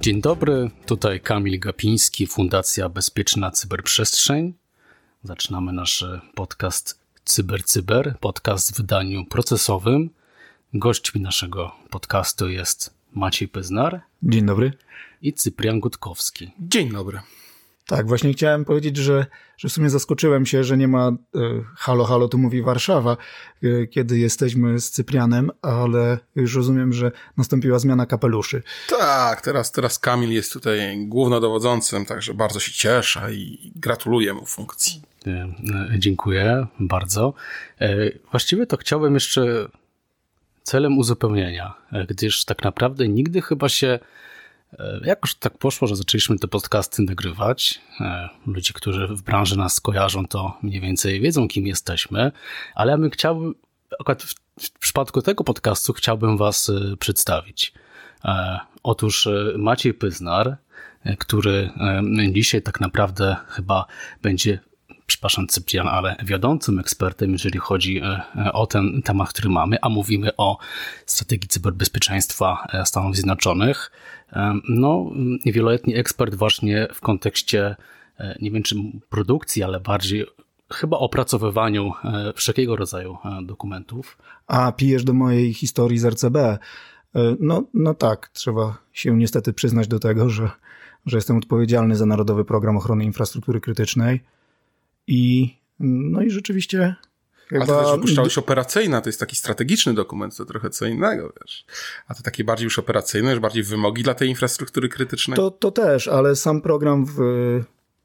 [0.00, 4.54] Dzień dobry, tutaj Kamil Gapiński, Fundacja Bezpieczna Cyberprzestrzeń.
[5.22, 6.04] Zaczynamy nasz
[6.34, 10.10] podcast Cyber Cyber, podcast w wydaniu procesowym.
[10.74, 14.00] Gośćmi naszego podcastu jest Maciej Pyznar.
[14.22, 14.72] Dzień dobry.
[15.22, 16.50] I Cyprian Gutkowski.
[16.58, 17.20] Dzień dobry.
[17.90, 19.26] Tak, właśnie chciałem powiedzieć, że,
[19.56, 21.14] że w sumie zaskoczyłem się, że nie ma e,
[21.76, 23.16] halo, halo, tu mówi Warszawa,
[23.62, 28.62] e, kiedy jesteśmy z Cyprianem, ale już rozumiem, że nastąpiła zmiana kapeluszy.
[28.88, 35.02] Tak, teraz, teraz Kamil jest tutaj głównodowodzącym, także bardzo się cieszę i gratuluję mu funkcji.
[35.26, 35.48] E,
[35.98, 37.34] dziękuję bardzo.
[38.30, 39.68] Właściwie to chciałbym jeszcze
[40.62, 41.74] celem uzupełnienia,
[42.08, 43.98] gdyż tak naprawdę nigdy chyba się
[45.04, 47.80] jakoś tak poszło, że zaczęliśmy te podcasty nagrywać.
[48.00, 52.32] E, ludzie, którzy w branży nas kojarzą, to mniej więcej wiedzą, kim jesteśmy,
[52.74, 53.52] ale ja bym chciał,
[54.00, 57.72] akurat w, w przypadku tego podcastu chciałbym Was e, przedstawić.
[58.82, 60.56] Otóż Maciej Pyznar,
[61.18, 61.70] który
[62.32, 63.86] dzisiaj tak naprawdę chyba
[64.22, 64.58] będzie
[65.10, 70.36] przepraszam Cyprian, ale wiodącym ekspertem, jeżeli chodzi e, o ten temat, który mamy, a mówimy
[70.36, 70.58] o
[71.06, 73.90] strategii cyberbezpieczeństwa e, Stanów Zjednoczonych.
[74.32, 75.10] E, no,
[75.46, 77.76] wieloletni ekspert właśnie w kontekście,
[78.40, 78.76] nie wiem czy
[79.08, 80.26] produkcji, ale bardziej
[80.72, 81.92] chyba opracowywaniu
[82.34, 84.18] wszelkiego rodzaju dokumentów.
[84.46, 86.58] A pijesz do mojej historii z RCB.
[87.40, 90.50] No, no tak, trzeba się niestety przyznać do tego, że,
[91.06, 94.20] że jestem odpowiedzialny za Narodowy Program Ochrony Infrastruktury Krytycznej
[95.06, 96.94] i no i rzeczywiście
[97.50, 97.64] Chyba...
[97.64, 101.64] A to też wypuszczałeś operacyjna, to jest taki strategiczny dokument, to trochę co innego, wiesz.
[102.08, 105.36] A to takie bardziej już operacyjne, już bardziej wymogi dla tej infrastruktury krytycznej.
[105.36, 107.18] To, to też, ale sam program, w,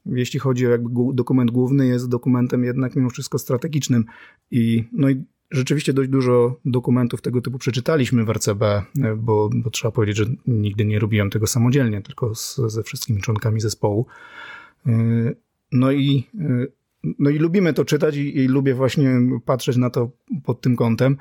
[0.06, 4.04] jeśli chodzi o jakby dokument główny, jest dokumentem jednak mimo wszystko strategicznym.
[4.50, 8.82] I, no i rzeczywiście dość dużo dokumentów tego typu przeczytaliśmy w RCB,
[9.16, 13.60] bo, bo trzeba powiedzieć, że nigdy nie robiłem tego samodzielnie, tylko z, ze wszystkimi członkami
[13.60, 14.06] zespołu.
[15.72, 16.26] No i
[17.18, 19.10] no i lubimy to czytać i, i, lubię właśnie
[19.44, 20.10] patrzeć na to
[20.44, 21.16] pod tym kątem.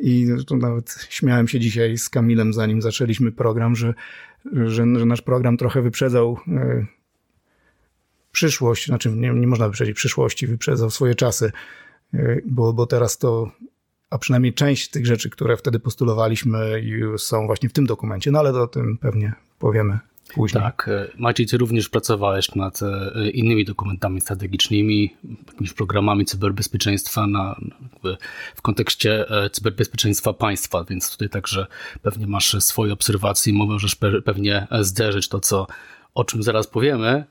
[0.00, 3.94] I nawet śmiałem się dzisiaj z Kamilem, zanim zaczęliśmy program, że,
[4.52, 6.86] że, że nasz program trochę wyprzedzał e,
[8.32, 11.52] przyszłość, znaczy nie, nie można wyprzedzić przyszłości, wyprzedzał swoje czasy,
[12.14, 13.52] e, bo, bo teraz to,
[14.10, 16.82] a przynajmniej część tych rzeczy, które wtedy postulowaliśmy,
[17.18, 19.98] są właśnie w tym dokumencie, no ale to o tym pewnie powiemy
[20.34, 20.62] później.
[20.62, 20.88] Tak.
[20.88, 25.16] E, Maciej, ty również pracowałeś nad e, innymi dokumentami strategicznymi,
[25.46, 27.60] jakimiś programami cyberbezpieczeństwa na,
[28.54, 31.66] w kontekście e, cyberbezpieczeństwa państwa, więc tutaj także
[32.02, 35.66] pewnie masz swoje obserwacje i możesz pewnie zderzyć to, co,
[36.14, 37.24] o czym zaraz powiemy.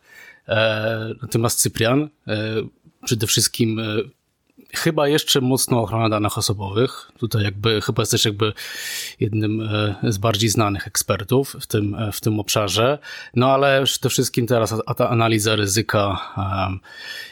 [1.21, 2.09] Natomiast Cyprian,
[3.05, 3.79] przede wszystkim
[4.73, 7.11] chyba jeszcze mocno ochrona danych osobowych.
[7.19, 8.53] Tutaj jakby chyba jesteś jakby
[9.19, 12.99] jednym e, z bardziej znanych ekspertów w tym, e, w tym obszarze.
[13.35, 16.19] No ale przede wszystkim teraz ta analiza ryzyka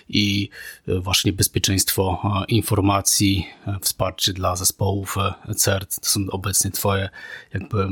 [0.10, 0.50] i
[0.88, 3.48] e, właśnie bezpieczeństwo informacji,
[3.82, 5.16] wsparcie dla zespołów
[5.56, 7.10] CERT, to są obecnie twoje
[7.54, 7.88] jakby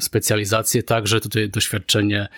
[0.00, 2.28] specjalizacje, także tutaj doświadczenie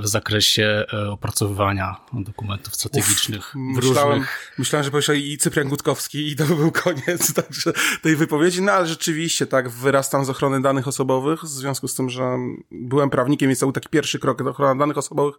[0.00, 4.54] w zakresie opracowywania dokumentów strategicznych Uf, myślałem, różnych...
[4.58, 7.72] Myślałem, że powiesz i Cyprian Gutkowski i to by był koniec także
[8.02, 12.10] tej wypowiedzi, no ale rzeczywiście tak, wyrastam z ochrony danych osobowych, w związku z tym,
[12.10, 12.36] że
[12.70, 15.34] byłem prawnikiem, więc to był taki pierwszy krok do ochrony danych osobowych,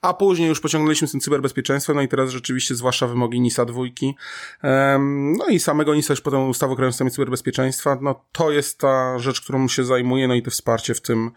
[0.00, 4.14] a później już pociągnęliśmy z tym cyberbezpieczeństwo, no i teraz rzeczywiście zwłaszcza wymogi NISA dwójki,
[5.38, 9.18] no i samego NISA już potem ustawy o krajowym systemie cyberbezpieczeństwa, no to jest ta
[9.18, 11.30] rzecz, którą się zajmuje, no i to wsparcie w tym,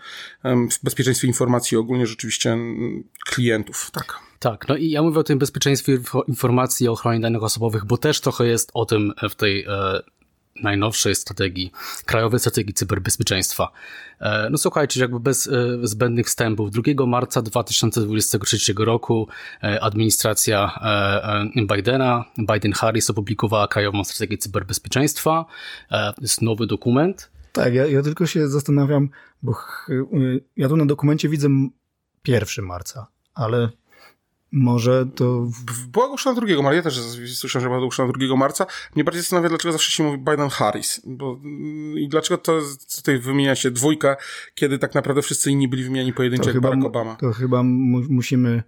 [0.44, 2.58] w bezpieczeństwie informacji ogólnie rzeczywiście
[3.26, 4.27] klientów, tak.
[4.40, 8.22] Tak, no i ja mówię o tym bezpieczeństwie informacji i ochronie danych osobowych, bo też
[8.22, 10.02] trochę jest o tym w tej e,
[10.64, 11.72] najnowszej strategii,
[12.06, 13.72] krajowej strategii cyberbezpieczeństwa.
[14.20, 16.72] E, no słuchajcie, jakby bez e, zbędnych wstępów.
[16.72, 19.28] 2 marca 2023 roku
[19.64, 20.80] e, administracja
[21.76, 25.46] Bidena, Biden-Harris opublikowała krajową strategię cyberbezpieczeństwa.
[26.22, 27.32] Jest nowy dokument.
[27.52, 29.10] Tak, ja, ja tylko się zastanawiam,
[29.42, 29.56] bo
[30.58, 31.48] ja tu na dokumencie widzę
[32.28, 33.70] 1 marca, ale
[34.52, 35.48] może to...
[35.88, 37.00] Była ogłoszona 2 marca, ja też
[37.36, 38.66] słyszałem, że była ogłoszona 2 marca.
[38.96, 41.02] Mnie bardziej zastanawia, dlaczego zawsze się mówi Biden-Harris.
[41.06, 41.40] Bo,
[41.96, 42.60] I dlaczego to
[42.96, 44.18] tutaj wymienia się dwójka,
[44.56, 47.16] kiedy tak naprawdę wszyscy inni byli wymieniani pojedynczo to jak chyba, Barack Obama.
[47.16, 48.64] To chyba mu musimy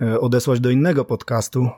[0.00, 1.68] e, odesłać do innego podcastu.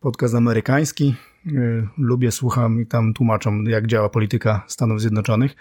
[0.00, 1.14] Podcast amerykański.
[1.46, 1.50] E,
[1.98, 5.56] lubię, słucham i tam tłumaczą, jak działa polityka Stanów Zjednoczonych.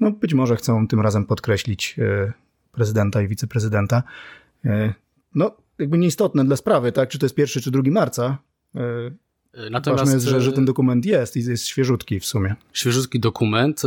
[0.00, 2.32] No być może chcą tym razem podkreślić e,
[2.72, 4.02] prezydenta i wiceprezydenta.
[5.34, 7.08] No, jakby nieistotne dla sprawy, tak?
[7.08, 8.38] Czy to jest pierwszy, czy drugi marca.
[9.70, 12.54] Natomiast Ważne jest, że, że ten dokument jest i jest świeżutki w sumie.
[12.72, 13.82] Świeżutki dokument.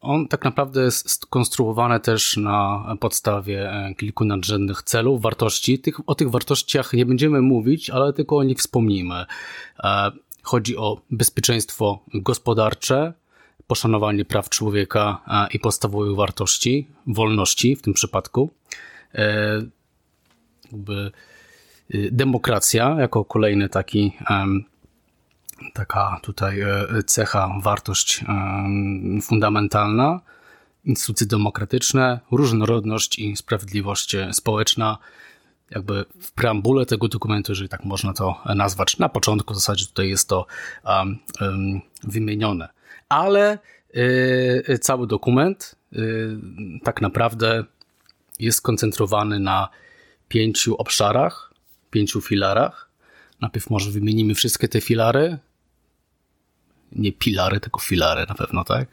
[0.00, 5.78] On tak naprawdę jest skonstruowany też na podstawie kilku nadrzędnych celów, wartości.
[5.78, 9.24] Tych, o tych wartościach nie będziemy mówić, ale tylko o nich wspomnimy.
[10.42, 13.12] Chodzi o bezpieczeństwo gospodarcze,
[13.66, 18.50] poszanowanie praw człowieka i podstawowych wartości, wolności w tym przypadku.
[20.72, 21.10] Jakby
[21.94, 24.12] y, demokracja jako kolejny taki
[25.74, 28.24] taka tutaj e, cecha, wartość
[29.22, 30.20] fundamentalna,
[30.84, 34.98] instytucje demokratyczne, różnorodność i sprawiedliwość społeczna.
[35.70, 40.08] Jakby w preambule tego dokumentu, jeżeli tak można to nazwać, na początku w zasadzie tutaj
[40.08, 40.46] jest to
[42.04, 42.68] wymienione.
[43.08, 43.58] Ale
[43.96, 45.98] y, cały dokument y,
[46.84, 47.64] tak naprawdę
[48.38, 49.68] jest skoncentrowany na
[50.28, 51.54] pięciu obszarach,
[51.90, 52.88] pięciu filarach.
[53.40, 55.38] Najpierw może wymienimy wszystkie te filary.
[56.92, 58.88] Nie pilary, tylko filary na pewno, tak?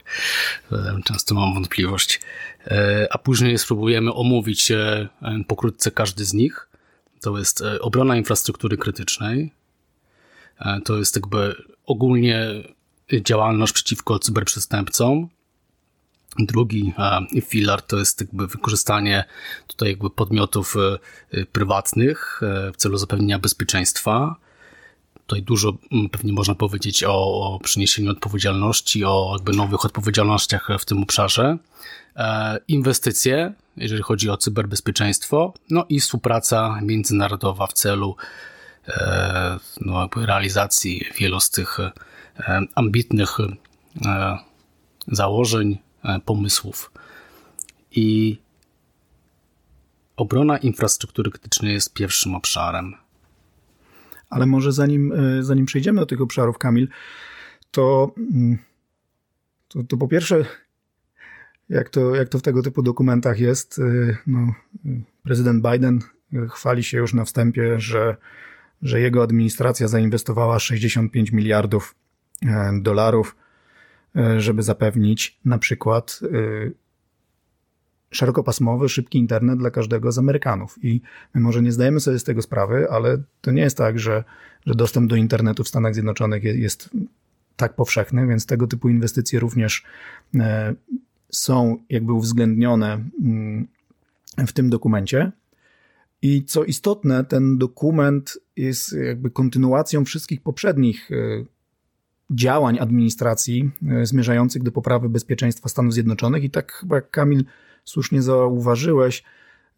[1.06, 2.20] Często mam wątpliwość.
[2.68, 5.10] E, a później spróbujemy omówić e,
[5.48, 6.70] pokrótce każdy z nich.
[7.22, 9.52] To jest e, obrona infrastruktury krytycznej.
[10.86, 11.56] To jest jakby
[11.86, 12.64] ogólnie
[13.22, 15.30] działalność przeciwko cyberprzestępcom.
[16.40, 16.94] Drugi
[17.42, 19.24] filar to jest jakby wykorzystanie
[19.68, 21.00] tutaj jakby podmiotów e,
[21.32, 24.36] e, prywatnych e, w celu zapewnienia bezpieczeństwa.
[25.28, 25.74] Tutaj dużo
[26.12, 31.58] pewnie można powiedzieć o, o przyniesieniu odpowiedzialności, o jakby nowych odpowiedzialnościach w tym obszarze.
[32.68, 38.16] Inwestycje, jeżeli chodzi o cyberbezpieczeństwo, no i współpraca międzynarodowa w celu
[39.82, 41.78] no, jakby realizacji wielu z tych
[42.76, 43.38] ambitnych
[45.08, 45.78] założeń,
[46.26, 46.92] pomysłów.
[47.92, 48.38] I
[50.18, 52.94] obrona infrastruktury krytycznej jest pierwszym obszarem.
[54.30, 56.88] Ale może zanim, e, zanim przejdziemy do tych obszarów, Kamil,
[57.72, 58.58] to, mm,
[59.68, 60.46] to, to po pierwsze,
[61.70, 64.54] jak to, jak to w tego typu dokumentach jest, e, no,
[65.24, 66.00] prezydent Biden
[66.50, 68.18] chwali się już na wstępie, że,
[68.82, 71.96] że jego administracja zainwestowała 65 miliardów
[72.82, 73.45] dolarów E,
[74.38, 76.72] żeby zapewnić na przykład e,
[78.12, 80.84] szerokopasmowy, szybki internet dla każdego z Amerykanów.
[80.84, 81.02] I
[81.34, 84.24] my może nie zdajemy sobie z tego sprawy, ale to nie jest tak, że,
[84.66, 86.90] że dostęp do internetu w Stanach Zjednoczonych jest
[87.56, 89.84] tak powszechny, więc tego typu inwestycje również
[90.36, 90.76] e,
[91.30, 93.68] są jakby uwzględnione mm,
[94.48, 95.32] w tym dokumencie.
[96.22, 101.10] I co istotne, ten dokument jest jakby kontynuacją wszystkich poprzednich
[102.30, 106.44] działań administracji e, zmierzających do poprawy bezpieczeństwa Stanów Zjednoczonych.
[106.44, 107.46] I tak chyba jak Kamil
[107.84, 109.24] słusznie zauważyłeś,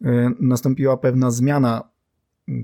[0.04, 1.88] e, nastąpiła pewna zmiana,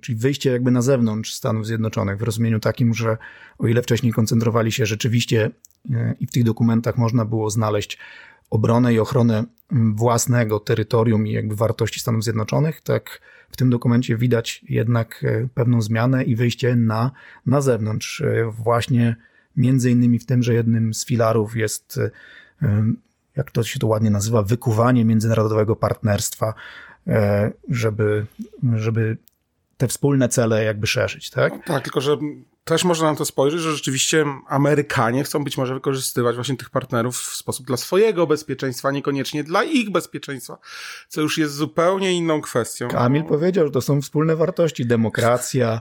[0.03, 3.17] czyli wyjście jakby na zewnątrz Stanów Zjednoczonych w rozumieniu takim, że
[3.59, 5.51] o ile wcześniej koncentrowali się rzeczywiście
[5.91, 7.99] e, i w tych dokumentach można było znaleźć
[8.51, 9.45] obronę i ochronę
[9.95, 13.21] własnego terytorium i jakby wartości Stanów Zjednoczonych, tak
[13.51, 17.11] w tym dokumencie widać jednak pewną zmianę i wyjście na,
[17.47, 19.17] na zewnątrz, właśnie
[19.57, 22.01] Między innymi w tym, że jednym z filarów jest,
[22.63, 22.85] e,
[23.37, 26.55] jak to się to ładnie nazywa, wykuwanie międzynarodowego partnerstwa,
[27.07, 28.27] e, żeby,
[28.77, 29.17] żeby
[29.77, 31.53] te wspólne cele jakby szerzyć, tak?
[31.53, 32.17] No tak, tylko że
[32.65, 37.17] też można na to spojrzeć, że rzeczywiście Amerykanie chcą być może wykorzystywać właśnie tych partnerów
[37.17, 40.59] w sposób dla swojego bezpieczeństwa, niekoniecznie dla ich bezpieczeństwa,
[41.09, 42.89] co już jest zupełnie inną kwestią.
[42.89, 45.81] Kamil powiedział, że to są wspólne wartości, demokracja,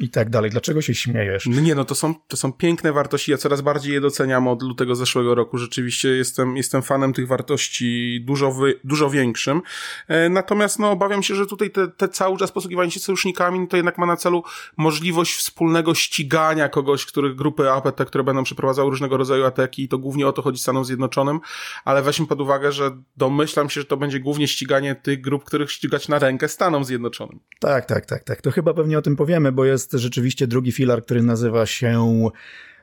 [0.00, 0.50] i tak dalej.
[0.50, 1.46] Dlaczego się śmiejesz?
[1.46, 3.30] No nie, no to są, to są piękne wartości.
[3.30, 5.58] Ja coraz bardziej je doceniam od lutego zeszłego roku.
[5.58, 9.62] Rzeczywiście jestem, jestem fanem tych wartości dużo, wy, dużo większym.
[10.08, 13.66] E, natomiast no, obawiam się, że tutaj te, te cały czas posługiwanie się sojusznikami, no
[13.66, 14.42] to jednak ma na celu
[14.76, 19.98] możliwość wspólnego ścigania kogoś, których grupy APT, które będą przeprowadzały różnego rodzaju ataki i to
[19.98, 21.40] głównie o to chodzi Stanom Zjednoczonym,
[21.84, 25.72] ale weźmy pod uwagę, że domyślam się, że to będzie głównie ściganie tych grup, których
[25.72, 27.40] ścigać na rękę Stanom Zjednoczonym.
[27.60, 28.42] Tak, tak, tak, tak.
[28.42, 32.22] To chyba pewnie o tym powiemy, bo jest jest rzeczywiście drugi filar, który nazywa się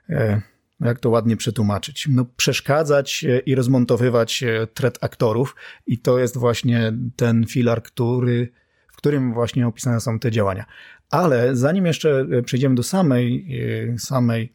[0.10, 0.42] e,
[0.80, 5.56] jak to ładnie przetłumaczyć, no, przeszkadzać i rozmontowywać e, tret aktorów
[5.88, 8.52] i to jest właśnie ten filar, który,
[8.94, 10.66] w którym właśnie opisane są te działania.
[11.10, 13.48] Ale zanim jeszcze e, przejdziemy do samej,
[13.98, 14.54] samej,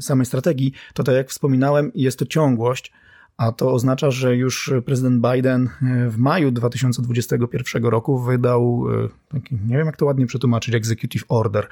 [0.00, 2.92] samej strategii, to tak jak wspominałem, jest to ciągłość,
[3.38, 5.68] a to oznacza, że już prezydent Biden
[6.08, 8.84] w maju 2021 roku wydał
[9.28, 11.68] taki, nie wiem jak to ładnie przetłumaczyć, executive order.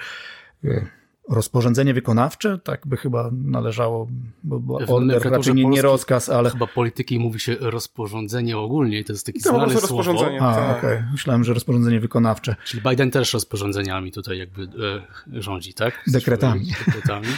[1.29, 4.09] rozporządzenie wykonawcze, tak by chyba należało,
[4.45, 6.51] bo, bo order raczej nie, nie rozkaz, ale...
[6.51, 9.81] Chyba polityki mówi się rozporządzenie ogólnie, to jest taki to znane słowo.
[9.81, 10.79] rozporządzenie, A, tak.
[10.79, 10.97] okej.
[10.99, 11.13] Okay.
[11.13, 12.57] Myślałem, że rozporządzenie wykonawcze.
[12.65, 16.05] Czyli Biden też rozporządzeniami tutaj jakby e, rządzi, tak?
[16.07, 16.67] Dekretami.
[16.87, 17.29] Dekretami.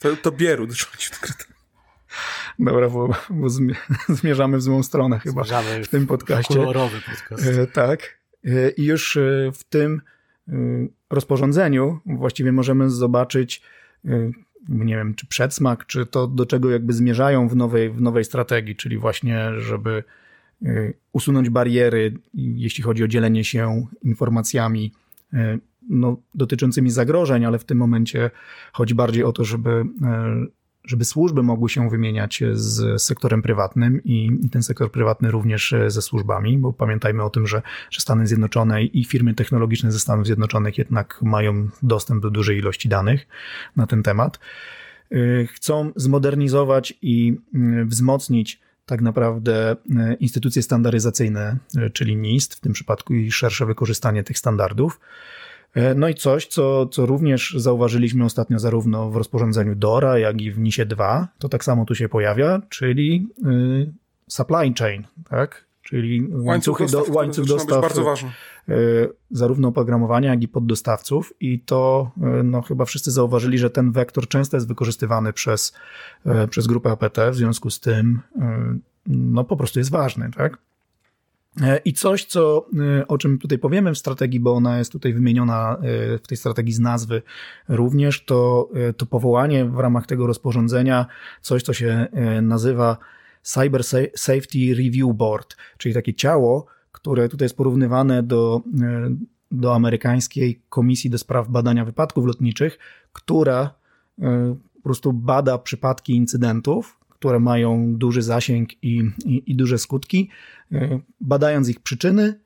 [0.00, 1.52] to, to Bierut rządzi dekretami.
[2.58, 3.48] Dobra, bo, bo
[4.08, 6.54] zmierzamy w złą stronę chyba zmierzamy w tym podcaście.
[6.54, 7.46] Kolorowy podcast.
[7.46, 8.18] E, tak.
[8.44, 10.00] E, I już e, w tym
[11.10, 13.62] rozporządzeniu właściwie możemy zobaczyć,
[14.68, 18.76] nie wiem, czy przedsmak, czy to do czego jakby zmierzają w nowej, w nowej strategii,
[18.76, 20.04] czyli właśnie, żeby
[21.12, 24.92] usunąć bariery, jeśli chodzi o dzielenie się informacjami
[25.88, 28.30] no, dotyczącymi zagrożeń, ale w tym momencie
[28.72, 29.84] chodzi bardziej o to, żeby
[30.84, 36.58] żeby służby mogły się wymieniać z sektorem prywatnym i, ten sektor prywatny również ze służbami,
[36.58, 41.18] bo pamiętajmy o tym, że, że Stany Zjednoczone i firmy technologiczne ze Stanów Zjednoczonych jednak
[41.22, 43.26] mają dostęp do dużej ilości danych
[43.76, 44.38] na ten temat.
[45.12, 49.76] Y, chcą zmodernizować i y, wzmocnić tak naprawdę
[50.20, 51.56] instytucje standaryzacyjne,
[51.92, 55.00] czyli NIST, w tym przypadku i szersze wykorzystanie tych standardów.
[55.74, 60.52] E, no i coś, co, co również zauważyliśmy ostatnio zarówno w rozporządzeniu DORA, jak i
[60.52, 63.92] w NISie 2, to tak samo tu się pojawia, czyli y,
[64.28, 65.64] supply chain, tak?
[65.82, 68.30] Czyli łańcuchy do, łańcuch dostaw, bardzo ważny.
[68.68, 72.10] Y, zarówno oprogramowania, jak i poddostawców i to
[72.40, 75.72] y, no, chyba wszyscy zauważyli, że ten wektor często jest wykorzystywany przez,
[76.50, 78.20] przez grupę APT, w związku z tym
[79.06, 80.58] no, po prostu jest ważny, tak?
[81.60, 82.66] E, I coś, co,
[82.98, 86.36] e, o czym tutaj powiemy w strategii, bo ona jest tutaj wymieniona e, w tej
[86.36, 87.22] strategii z nazwy
[87.68, 91.06] również, to, to powołanie w ramach tego rozporządzenia
[91.40, 92.06] coś, co się
[92.42, 92.96] nazywa
[93.42, 98.60] Cyber Safety Review Board, czyli takie ciało, które tutaj jest porównywane do,
[99.50, 102.78] do amerykańskiej Komisji do Spraw Badania Wypadków Lotniczych,
[103.12, 103.74] która
[104.74, 110.28] po prostu bada przypadki incydentów, które mają duży zasięg i, i, i duże skutki,
[110.72, 112.40] e, badając ich przyczyny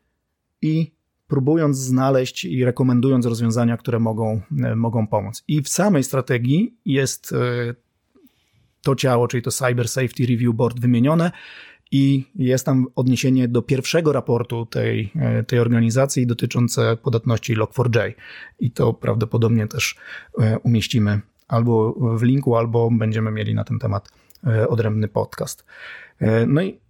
[0.63, 0.93] i
[1.29, 5.45] próbując znaleźć i rekomendując rozwiązania, które mogą, e, mogą pomóc.
[5.49, 7.75] I w samej strategii jest e,
[8.83, 11.31] to ciało, czyli to Cyber Safety Review Board wymienione
[11.93, 15.13] i jest tam odniesienie do pierwszego raportu tej,
[15.47, 18.13] tej organizacji dotyczące podatności Log4j.
[18.61, 19.97] I to prawdopodobnie też
[20.63, 24.09] umieścimy albo w linku, albo będziemy mieli na ten temat
[24.69, 25.65] odrębny podcast.
[26.21, 26.81] E, no i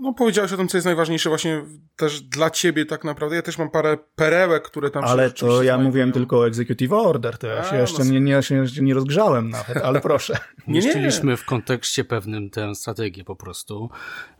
[0.00, 1.62] no, powiedziałeś o tym, co jest najważniejsze właśnie
[1.96, 3.36] też dla ciebie tak naprawdę.
[3.36, 7.38] Ja też mam parę perełek, które tam Ale to ja mówiłem tylko o Executive Order,
[7.38, 8.10] to ja się A, jeszcze no...
[8.10, 10.38] nie, nie, się nie rozgrzałem nawet, ale proszę.
[10.68, 11.36] nie, nie.
[11.36, 13.90] w kontekście pewnym tę strategię po prostu,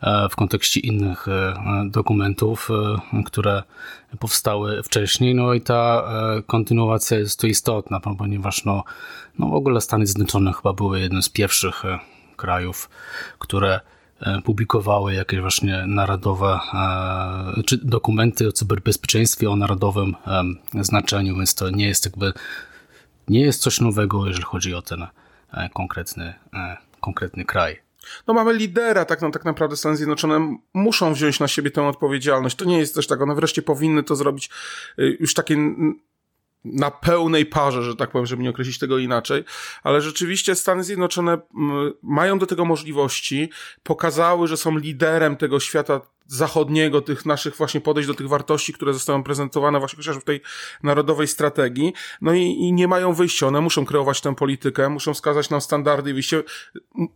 [0.02, 1.26] e, w kontekście innych
[1.86, 2.68] dokumentów,
[3.26, 3.62] które
[4.18, 6.08] powstały wcześniej, no i ta
[6.46, 8.84] kontynuacja jest tu istotna, ponieważ no,
[9.38, 11.98] no w ogóle Stany Zjednoczone chyba były jednym z pierwszych e,
[12.36, 12.90] krajów,
[13.38, 13.97] które e,
[14.44, 20.16] publikowały jakieś właśnie narodowe e, czy dokumenty o cyberbezpieczeństwie o narodowym
[20.80, 22.32] znaczeniu, więc to nie jest jakby
[23.28, 25.06] nie jest coś nowego, jeżeli chodzi o ten
[25.74, 26.34] konkretny,
[27.00, 27.88] konkretny kraj.
[28.26, 32.56] No mamy lidera, tak, no, tak naprawdę Stany Zjednoczone muszą wziąć na siebie tę odpowiedzialność.
[32.56, 34.50] To nie jest też tak, one wreszcie powinny to zrobić
[34.98, 35.56] y, już takie
[36.64, 39.44] na pełnej parze, że tak powiem, żeby nie określić tego inaczej,
[39.82, 41.38] ale rzeczywiście Stany Zjednoczone
[42.02, 43.50] mają do tego możliwości,
[43.82, 48.92] pokazały, że są liderem tego świata zachodniego, tych naszych właśnie podejść do tych wartości, które
[48.92, 50.40] zostają prezentowane właśnie chociażby w tej
[50.82, 51.92] narodowej strategii.
[52.20, 53.46] No i, i nie mają wyjścia.
[53.46, 56.42] One muszą kreować tę politykę, muszą wskazać nam standardy i wyjście.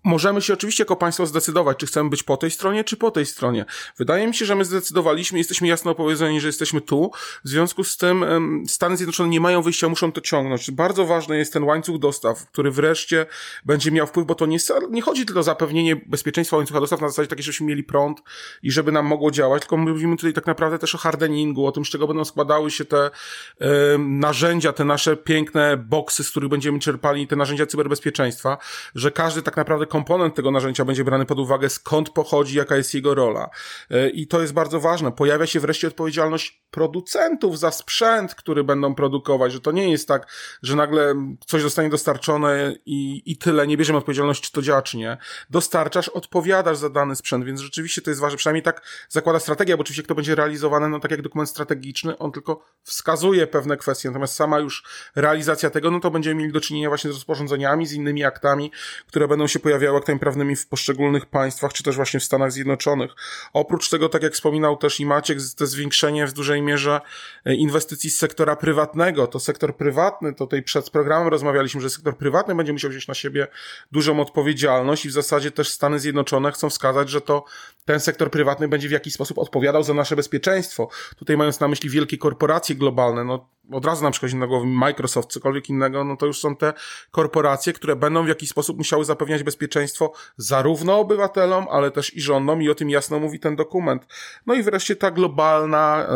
[0.05, 3.27] Możemy się oczywiście jako państwo zdecydować, czy chcemy być po tej stronie, czy po tej
[3.27, 3.65] stronie.
[3.99, 7.11] Wydaje mi się, że my zdecydowaliśmy, jesteśmy jasno opowiedzeni, że jesteśmy tu.
[7.45, 8.25] W związku z tym
[8.69, 10.71] Stany Zjednoczone nie mają wyjścia, muszą to ciągnąć.
[10.71, 13.27] Bardzo ważny jest ten łańcuch dostaw, który wreszcie
[13.65, 14.59] będzie miał wpływ, bo to nie,
[14.91, 18.23] nie chodzi tylko o zapewnienie bezpieczeństwa łańcucha dostaw na zasadzie takiej, żebyśmy mieli prąd
[18.63, 21.85] i żeby nam mogło działać, tylko mówimy tutaj tak naprawdę też o hardeningu, o tym,
[21.85, 23.67] z czego będą składały się te y,
[23.99, 28.59] narzędzia, te nasze piękne boksy, z których będziemy czerpali te narzędzia cyberbezpieczeństwa,
[28.95, 32.95] że każdy tak naprawdę komponent tego narzędzia będzie brany pod uwagę, skąd pochodzi, jaka jest
[32.95, 33.51] jego rola.
[33.93, 35.13] Y, I to jest bardzo ważne.
[35.13, 40.27] Pojawia się wreszcie odpowiedzialność producentów za sprzęt, który będą produkować, że to nie jest tak,
[40.63, 41.15] że nagle
[41.47, 45.17] coś zostanie dostarczone i, i tyle, nie bierzemy odpowiedzialności, czy to działa, czy nie.
[45.51, 48.37] Dostarczasz, odpowiadasz za dany sprzęt, więc rzeczywiście to jest ważne.
[48.37, 52.19] Przynajmniej tak zakłada strategia, bo oczywiście jak to będzie realizowane, no tak jak dokument strategiczny,
[52.19, 54.85] on tylko wskazuje pewne kwestie, natomiast sama już
[55.17, 58.73] realizacja tego, no to będziemy mieli do czynienia właśnie z rozporządzeniami, z innymi aktami,
[59.07, 63.11] które będą się pojawiały aktami prawnymi w poszczególnych państwach, czy też właśnie w Stanach Zjednoczonych.
[63.53, 67.01] Oprócz tego, tak jak wspominał też i Maciek, to zwiększenie w dużej znacznej mierze
[67.45, 69.27] inwestycji z sektora prywatnego.
[69.27, 73.15] To sektor prywatny, to tutaj przed programem rozmawialiśmy, że sektor prywatny będzie musiał wziąć na
[73.15, 73.47] siebie
[73.93, 77.45] dużą odpowiedzialność i w zasadzie też Stany Zjednoczone chcą wskazać, że to
[77.85, 80.89] ten sektor prywatny będzie w jakiś sposób odpowiadał za nasze bezpieczeństwo.
[81.17, 85.31] Tutaj mając na myśli wielkie korporacje globalne, no od razu nam przychodzi na głowę Microsoft,
[85.31, 86.73] cokolwiek innego, no to już są te
[87.11, 92.63] korporacje, które będą w jakiś sposób musiały zapewniać bezpieczeństwo zarówno obywatelom, ale też i rządom
[92.63, 94.07] i o tym jasno mówi ten dokument.
[94.47, 96.09] No i wreszcie ta globalna,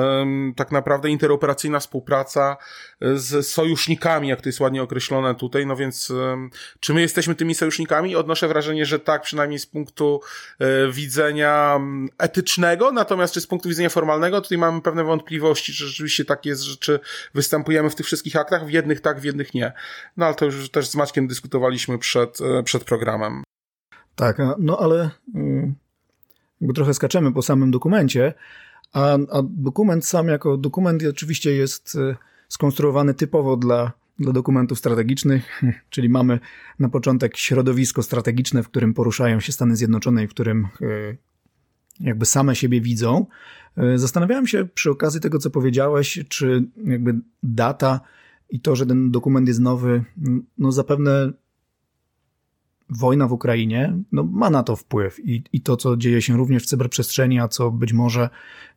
[0.57, 2.57] tak naprawdę interoperacyjna współpraca
[3.01, 6.13] e, z sojusznikami, jak to jest ładnie określone tutaj, no więc
[6.81, 8.17] czy my jesteśmy tymi sojusznikami?
[8.17, 10.21] Odnoszę wrażenie, że tak, przynajmniej z punktu
[10.59, 11.81] e, widzenia
[12.19, 16.63] etycznego, natomiast czy z punktu widzenia formalnego, tutaj mamy pewne wątpliwości, czy rzeczywiście tak jest,
[16.63, 17.01] że czy
[17.37, 19.73] występujemy w tych wszystkich aktach, w jednych tak, w jednych nie.
[20.17, 23.43] No ale to już też z Maćkiem dyskutowaliśmy przed, e, przed programem.
[24.15, 25.11] Tak, no ale
[26.61, 28.35] jakby trochę skaczemy po samym dokumencie,
[28.93, 32.17] a, a dokument sam jako dokument oczywiście jest e,
[32.49, 36.41] skonstruowany typowo dla, dla dokumentów strategicznych, czyli mamy
[36.79, 41.17] na początek środowisko strategiczne, w którym poruszają się Stany Zjednoczone i w którym e,
[42.01, 43.27] jakby same siebie widzą.
[43.77, 48.01] E, zastanawiałem się przy okazji tego, co powiedziałeś, czy jakby data
[48.51, 50.05] i to, że ten dokument jest nowy,
[50.59, 51.33] no zapewne
[52.91, 56.63] wojna w Ukrainie no, ma na to wpływ I, i to, co dzieje się również
[56.63, 58.31] w cyberprzestrzeni, a co być może,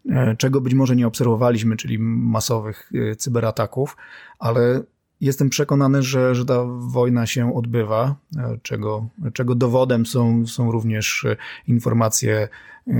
[0.10, 3.98] e, czego być może nie obserwowaliśmy, czyli masowych e, cyberataków,
[4.40, 4.84] ale
[5.22, 11.26] Jestem przekonany, że, że ta wojna się odbywa, e, czego, czego dowodem są, są również
[11.26, 11.36] e,
[11.68, 12.48] informacje
[12.88, 12.92] e,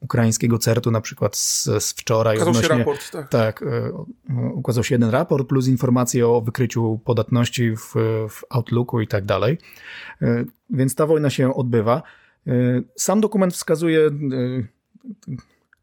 [0.00, 2.36] ukraińskiego CERT-u, na przykład z, z wczoraj.
[2.36, 3.28] Ukazał odnośnie, się raport, tak.
[3.28, 3.64] Tak,
[4.54, 7.94] ukazał się jeden raport, plus informacje o wykryciu podatności w,
[8.28, 9.58] w Outlooku i tak dalej.
[10.70, 12.02] Więc ta wojna się odbywa.
[12.96, 14.10] Sam dokument wskazuje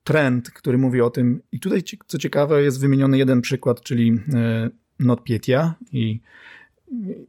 [0.03, 4.19] trend, który mówi o tym, i tutaj, co ciekawe, jest wymieniony jeden przykład, czyli
[5.01, 6.21] NotPetya i,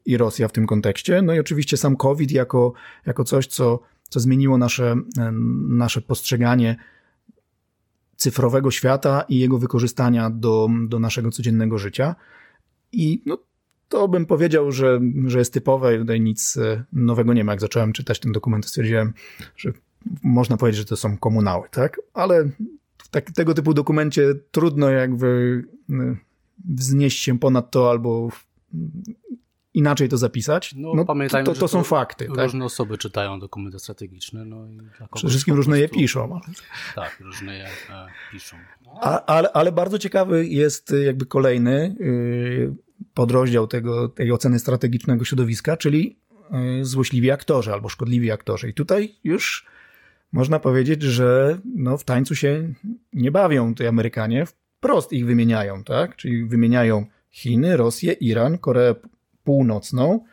[0.04, 1.22] i Rosja w tym kontekście.
[1.22, 2.72] No i oczywiście sam COVID jako,
[3.06, 4.96] jako coś, co, co zmieniło nasze,
[5.68, 6.76] nasze postrzeganie
[8.16, 12.14] cyfrowego świata i jego wykorzystania do, do naszego codziennego życia.
[12.92, 13.38] I no,
[13.88, 17.52] to bym powiedział, że, że jest typowe i tutaj nic e, nowego nie ma.
[17.52, 19.12] Jak zacząłem czytać ten dokument, stwierdziłem,
[19.56, 19.72] że
[20.22, 22.00] można powiedzieć, że to są komunały, tak?
[22.14, 22.44] Ale
[22.98, 26.16] w tak, tego typu dokumencie trudno jakby e,
[26.64, 28.28] wznieść się ponad to albo
[29.74, 30.74] inaczej to zapisać.
[30.76, 32.26] No, no pamiętajmy, to, to, to są fakty.
[32.26, 32.36] Tak?
[32.36, 32.66] Różne tak?
[32.66, 34.44] osoby czytają dokumenty strategiczne.
[34.44, 34.78] No i
[35.14, 36.40] Przede wszystkim różne je piszą.
[36.94, 38.56] Tak, różne je e, piszą.
[39.00, 42.74] A, ale, ale bardzo ciekawy jest jakby kolejny yy,
[43.14, 46.18] podrozdział tego, tej oceny strategicznego środowiska, czyli
[46.50, 48.68] yy, złośliwi aktorzy albo szkodliwi aktorzy.
[48.68, 49.66] I tutaj już
[50.32, 52.72] można powiedzieć, że no, w tańcu się
[53.12, 54.46] nie bawią te Amerykanie
[54.82, 56.16] wprost ich wymieniają, tak?
[56.16, 58.94] Czyli wymieniają Chiny, Rosję, Iran, Koreę
[59.44, 60.24] Północną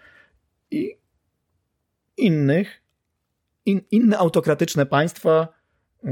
[0.71, 0.95] i
[2.17, 2.81] innych,
[3.65, 5.47] in, inne autokratyczne państwa,
[6.03, 6.11] yy,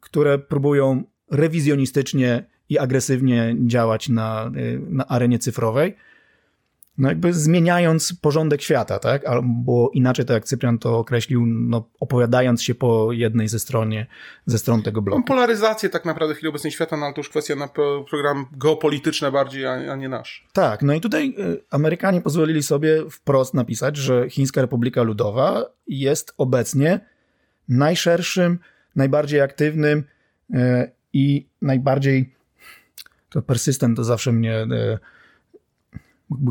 [0.00, 5.96] które próbują rewizjonistycznie i agresywnie działać na, yy, na arenie cyfrowej
[6.98, 9.26] no jakby zmieniając porządek świata, tak?
[9.26, 14.06] Albo inaczej, tak jak Cyprian to określił, no opowiadając się po jednej ze stronie,
[14.46, 15.18] ze stron tego bloku.
[15.18, 17.68] No, polaryzację tak naprawdę w chwili obecnej świata, no ale to już kwestia na
[18.10, 20.46] program geopolityczny bardziej, a, nie nasz.
[20.52, 26.34] Tak, no i tutaj y, Amerykanie pozwolili sobie wprost napisać, że Chińska Republika Ludowa jest
[26.38, 27.00] obecnie
[27.68, 28.58] najszerszym,
[28.96, 30.04] najbardziej aktywnym
[30.54, 32.34] y, i najbardziej
[33.28, 34.66] to persystent to zawsze mnie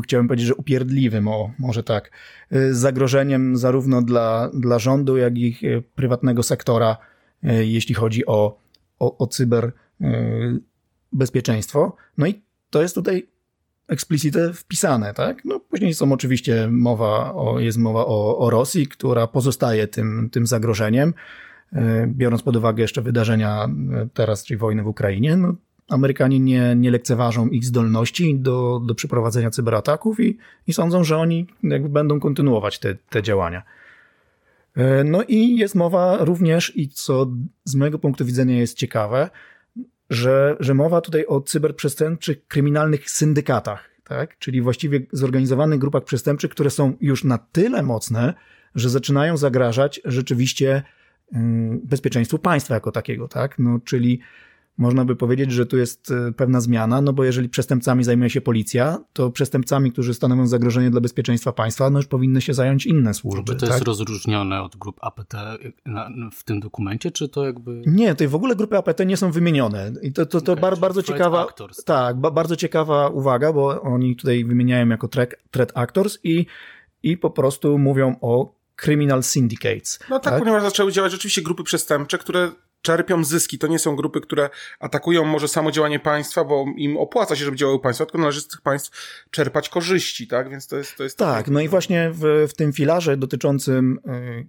[0.04, 2.10] chciałem powiedzieć, że upierdliwym, o, może tak,
[2.52, 6.96] y, zagrożeniem zarówno dla, dla rządu, jak i y, prywatnego sektora,
[7.44, 8.58] y, jeśli chodzi o,
[8.98, 9.72] o, o cyber
[11.12, 11.96] bezpieczeństwo.
[12.18, 13.28] No i to jest tutaj
[13.88, 15.44] eksplicite wpisane, tak?
[15.44, 20.46] No później są oczywiście mowa o, jest mowa o, o Rosji, która pozostaje tym, tym
[20.46, 21.14] zagrożeniem,
[22.06, 23.68] biorąc pod uwagę jeszcze wydarzenia
[24.14, 25.54] teraz, czyli wojny w Ukrainie, no
[25.88, 31.46] Amerykanie nie, nie lekceważą ich zdolności do, do przeprowadzenia cyberataków i, i sądzą, że oni
[31.62, 33.62] jakby będą kontynuować te, te działania.
[34.76, 37.30] E, no i jest mowa również, i co
[37.64, 39.30] z mojego punktu widzenia jest ciekawe,
[40.10, 44.38] że, że mowa tutaj o cyberprzestępczych, kryminalnych syndykatach, tak?
[44.38, 48.34] czyli właściwie zorganizowanych grupach przestępczych, które są już na tyle mocne,
[48.74, 50.82] że zaczynają zagrażać rzeczywiście
[51.32, 53.58] mm, bezpieczeństwu państwa jako takiego, tak?
[53.58, 54.20] No, czyli
[54.78, 58.40] można by powiedzieć, że tu jest e, pewna zmiana, no bo jeżeli przestępcami zajmuje się
[58.40, 63.14] policja, to przestępcami, którzy stanowią zagrożenie dla bezpieczeństwa państwa, no już powinny się zająć inne
[63.14, 63.52] służby.
[63.52, 63.74] Czy to tak?
[63.74, 65.34] jest rozróżnione od grup APT
[66.32, 67.82] w tym dokumencie, czy to jakby...
[67.86, 69.92] Nie, tutaj w ogóle grupy APT nie są wymienione.
[70.02, 71.42] I to, to, to okay, bar, bardzo ciekawa...
[71.42, 71.84] Actors.
[71.84, 76.46] Tak, ba, bardzo ciekawa uwaga, bo oni tutaj wymieniają jako track, threat actors i,
[77.02, 79.98] i po prostu mówią o criminal syndicates.
[80.10, 82.50] No tak, tak, ponieważ zaczęły działać rzeczywiście grupy przestępcze, które
[82.84, 83.58] czerpią zyski.
[83.58, 87.56] To nie są grupy, które atakują może samo działanie państwa, bo im opłaca się, żeby
[87.56, 88.90] działały państwa, tylko należy z tych państw
[89.30, 90.50] czerpać korzyści, tak?
[90.50, 90.96] Więc to jest...
[90.96, 94.46] To jest tak, no i właśnie w, w tym filarze dotyczącym y,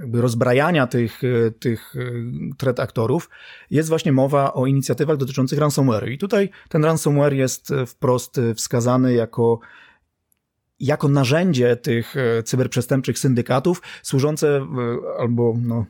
[0.00, 2.22] jakby rozbrajania tych, y, tych y,
[2.58, 3.30] threat aktorów
[3.70, 6.08] jest właśnie mowa o inicjatywach dotyczących ransomware.
[6.08, 9.58] I tutaj ten ransomware jest wprost wskazany jako
[10.80, 14.66] jako narzędzie tych cyberprzestępczych syndykatów służące
[15.18, 15.86] albo no,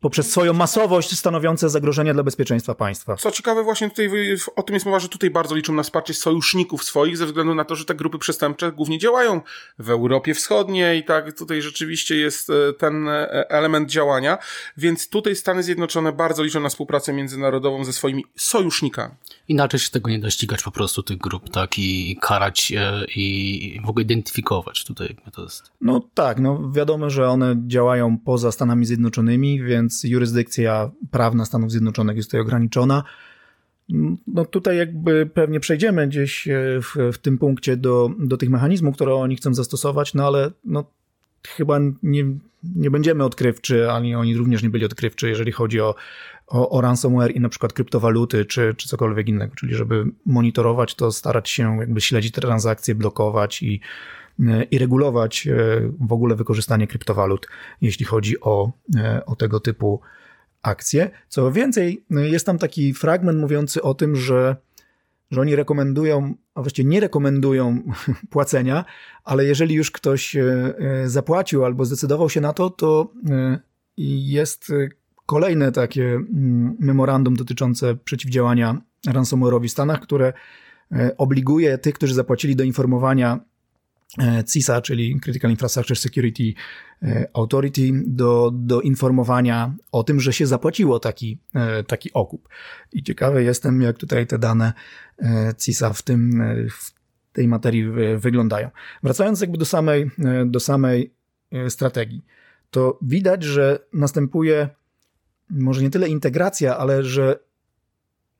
[0.00, 3.16] poprzez swoją masowość stanowiące zagrożenie dla bezpieczeństwa państwa.
[3.16, 4.10] Co ciekawe, właśnie tutaj
[4.56, 7.64] o tym jest mowa, że tutaj bardzo liczą na wsparcie sojuszników swoich, ze względu na
[7.64, 9.40] to, że te grupy przestępcze głównie działają
[9.78, 14.38] w Europie Wschodniej i tak tutaj rzeczywiście jest e, ten e, element działania,
[14.76, 19.14] więc tutaj Stany Zjednoczone bardzo liczą na współpracę międzynarodową ze swoimi sojusznikami.
[19.48, 22.72] Inaczej się tego nie da ścigać po prostu tych grup, tak, i karać
[23.16, 25.70] i w ogóle identyfikować tutaj to jest.
[25.80, 31.70] No tak, no wiadomo, że one działają poza Stanami Zjednoczonymi, więc więc jurysdykcja prawna Stanów
[31.70, 33.04] Zjednoczonych jest tutaj ograniczona.
[34.26, 38.94] No tutaj jakby pewnie przejdziemy gdzieś e, w, w tym punkcie do, do tych mechanizmów,
[38.94, 40.84] które oni chcą zastosować, no ale no,
[41.48, 42.24] chyba nie,
[42.62, 45.94] nie będziemy odkrywczy, ani oni również nie byli odkrywczy, jeżeli chodzi o,
[46.46, 49.54] o, o ransomware i na przykład kryptowaluty, czy, czy cokolwiek innego.
[49.54, 53.80] Czyli żeby monitorować to, starać się jakby śledzić transakcje, blokować i,
[54.70, 55.54] i regulować e,
[56.00, 57.46] w ogóle wykorzystanie kryptowalut,
[57.80, 60.00] jeśli chodzi o, e, o tego typu
[60.62, 61.10] akcje.
[61.28, 64.56] Co więcej, jest tam taki fragment mówiący o tym, że,
[65.30, 67.82] że oni rekomendują, a właściwie nie rekomendują
[68.30, 68.84] płacenia,
[69.24, 70.74] ale jeżeli już ktoś e,
[71.06, 73.12] zapłacił albo zdecydował się na to, to
[74.26, 74.72] jest
[75.26, 80.32] kolejne takie mm, memorandum dotyczące przeciwdziałania ransomware'owi w Stanach, które
[81.16, 83.40] obliguje tych, którzy zapłacili do informowania
[84.52, 86.54] CISA, czyli Critical Infrastructure Security
[87.02, 92.48] e, Authority, do, do informowania o tym, że się zapłaciło taki, e, taki okup.
[92.92, 94.72] I ciekawy jestem, jak tutaj te dane
[95.58, 96.92] CISA w, tym, w
[97.32, 97.84] tej materii
[98.16, 98.70] wyglądają.
[99.02, 100.10] Wracając jakby do samej,
[100.46, 101.14] do samej
[101.68, 102.24] strategii,
[102.70, 104.68] to widać, że następuje
[105.50, 107.38] może nie tyle integracja, ale że,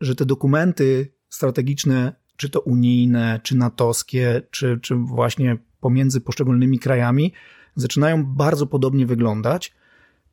[0.01, 7.33] że te dokumenty strategiczne czy to unijne, czy natowskie, czy, czy właśnie pomiędzy poszczególnymi krajami,
[7.77, 9.75] zaczynają bardzo podobnie wyglądać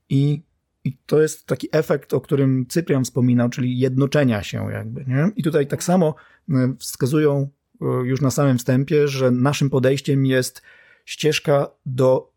[0.09, 0.43] i,
[0.83, 5.31] i to jest taki efekt, o którym Cyprian wspominał, czyli jednoczenia się jakby, nie?
[5.35, 6.15] I tutaj tak samo
[6.49, 7.49] e, wskazują
[7.81, 10.61] e, już na samym wstępie, że naszym podejściem jest
[11.05, 12.31] ścieżka do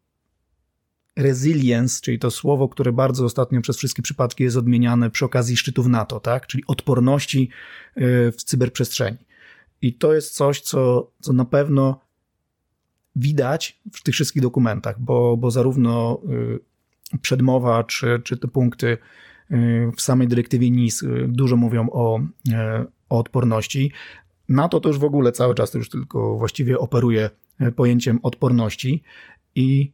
[1.16, 5.86] resilience, czyli to słowo, które bardzo ostatnio przez wszystkie przypadki jest odmieniane przy okazji szczytów
[5.86, 6.46] NATO, tak?
[6.46, 7.48] czyli odporności
[7.96, 9.29] e, w cyberprzestrzeni.
[9.82, 12.00] I to jest coś, co, co na pewno
[13.16, 16.20] widać w tych wszystkich dokumentach, bo, bo zarówno
[17.12, 18.98] y, przedmowa, czy, czy te punkty
[19.50, 22.20] y, w samej dyrektywie NIS y, dużo mówią o,
[23.08, 23.92] o odporności.
[24.48, 27.30] NATO to już w ogóle cały czas już tylko właściwie operuje
[27.76, 29.02] pojęciem odporności
[29.54, 29.92] i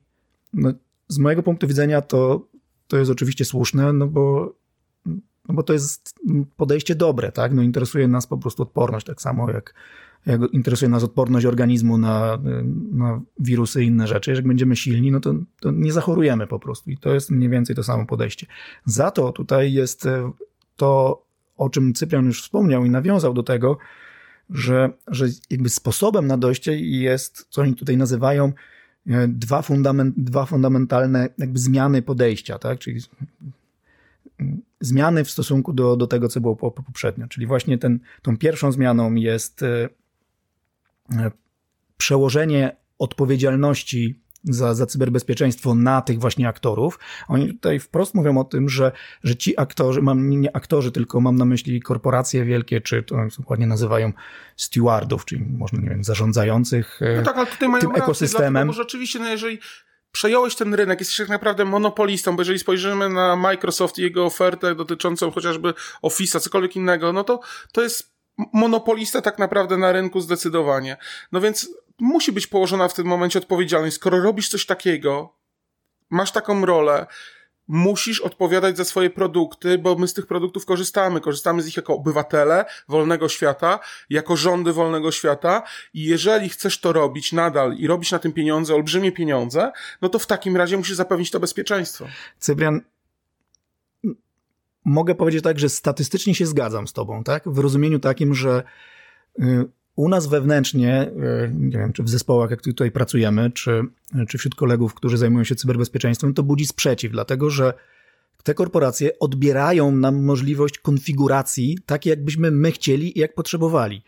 [0.52, 0.72] no,
[1.08, 2.48] z mojego punktu widzenia to,
[2.88, 4.54] to jest oczywiście słuszne, no bo
[5.48, 6.14] no bo to jest
[6.56, 7.54] podejście dobre, tak?
[7.54, 9.74] No interesuje nas po prostu odporność, tak samo jak,
[10.26, 12.38] jak interesuje nas odporność organizmu na,
[12.92, 14.30] na wirusy i inne rzeczy.
[14.30, 17.76] Jeżeli będziemy silni, no to, to nie zachorujemy po prostu i to jest mniej więcej
[17.76, 18.46] to samo podejście.
[18.84, 20.32] Za to tutaj jest e,
[20.76, 21.22] to,
[21.56, 23.78] o czym Cyprian już wspomniał i nawiązał do tego,
[24.50, 28.52] że, że jakby sposobem na dojście jest, co oni tutaj nazywają,
[29.06, 32.78] e, dwa, fundament, dwa fundamentalne jakby zmiany podejścia, tak?
[32.78, 33.00] Czyli
[34.80, 37.28] zmiany w stosunku do, do tego, co było poprzednio.
[37.28, 39.88] Czyli właśnie ten, tą pierwszą zmianą jest e,
[41.12, 41.30] e,
[41.96, 46.98] przełożenie odpowiedzialności za, za cyberbezpieczeństwo na tych właśnie aktorów.
[47.28, 51.36] Oni tutaj wprost mówią o tym, że, że ci aktorzy, mam nie aktorzy, tylko mam
[51.36, 54.12] na myśli korporacje wielkie, czy to ładnie nazywają
[54.56, 58.52] stewardów, czyli można, nie wiem, zarządzających e, no tak, ale tutaj mają tym rację, ekosystemem.
[58.52, 59.58] Dlatego, bo rzeczywiście, no jeżeli
[60.12, 64.74] przejąłeś ten rynek, jesteś tak naprawdę monopolistą, bo jeżeli spojrzymy na Microsoft i jego ofertę
[64.74, 67.40] dotyczącą chociażby Office'a, cokolwiek innego, no to
[67.72, 68.16] to jest
[68.52, 70.96] monopolista tak naprawdę na rynku zdecydowanie.
[71.32, 73.96] No więc musi być położona w tym momencie odpowiedzialność.
[73.96, 75.36] Skoro robisz coś takiego,
[76.10, 77.06] masz taką rolę,
[77.68, 81.20] musisz odpowiadać za swoje produkty, bo my z tych produktów korzystamy.
[81.20, 83.78] Korzystamy z nich jako obywatele wolnego świata,
[84.10, 85.62] jako rządy wolnego świata
[85.94, 90.18] i jeżeli chcesz to robić nadal i robić na tym pieniądze, olbrzymie pieniądze, no to
[90.18, 92.06] w takim razie musisz zapewnić to bezpieczeństwo.
[92.38, 92.80] Cyprian,
[94.84, 97.48] mogę powiedzieć tak, że statystycznie się zgadzam z tobą, tak?
[97.48, 98.62] W rozumieniu takim, że
[99.40, 101.10] y, u nas wewnętrznie,
[101.46, 103.82] y, nie wiem, czy w zespołach, jak tutaj pracujemy, czy,
[104.28, 107.72] czy wśród kolegów, którzy zajmują się cyberbezpieczeństwem, to budzi sprzeciw, dlatego że
[108.42, 114.02] te korporacje odbierają nam możliwość konfiguracji takiej, jakbyśmy my chcieli i jak potrzebowali.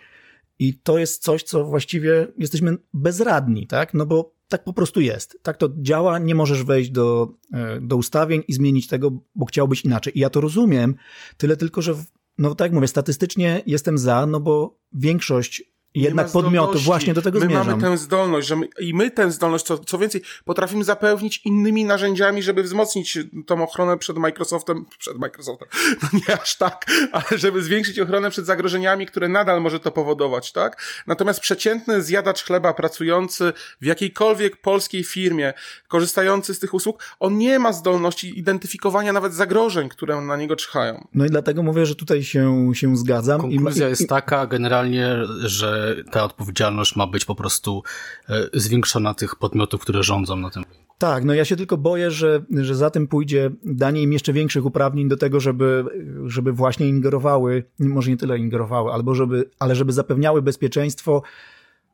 [0.59, 3.95] I to jest coś, co właściwie jesteśmy bezradni, tak?
[3.95, 5.39] No bo tak po prostu jest.
[5.43, 9.85] Tak to działa, nie możesz wejść do, e, do ustawień i zmienić tego, bo chciałbyś
[9.85, 10.19] inaczej.
[10.19, 10.95] I ja to rozumiem,
[11.37, 11.95] tyle tylko, że
[12.39, 15.63] no tak jak mówię, statystycznie jestem za, no bo większość
[15.95, 17.67] jednak podmiotu właśnie do tego my zmierzam.
[17.67, 21.41] My mamy tę zdolność, że my, i my tę zdolność, co, co więcej, potrafimy zapewnić
[21.45, 25.69] innymi narzędziami, żeby wzmocnić tą ochronę przed Microsoftem, przed Microsoftem,
[26.03, 30.53] no nie aż tak, ale żeby zwiększyć ochronę przed zagrożeniami, które nadal może to powodować,
[30.53, 30.83] tak?
[31.07, 35.53] Natomiast przeciętny zjadacz chleba pracujący w jakiejkolwiek polskiej firmie,
[35.89, 41.09] korzystający z tych usług, on nie ma zdolności identyfikowania nawet zagrożeń, które na niego czyhają.
[41.15, 43.41] No i dlatego mówię, że tutaj się, się zgadzam.
[43.41, 45.78] Konkluzja I, jest taka generalnie, że
[46.11, 47.83] ta odpowiedzialność ma być po prostu
[48.29, 50.65] e, zwiększona tych podmiotów, które rządzą na tym.
[50.99, 54.67] Tak, no ja się tylko boję, że, że za tym pójdzie danie im jeszcze większych
[54.67, 55.85] uprawnień do tego, żeby,
[56.27, 61.23] żeby właśnie ingerowały, może nie tyle ingerowały, albo żeby, ale żeby zapewniały bezpieczeństwo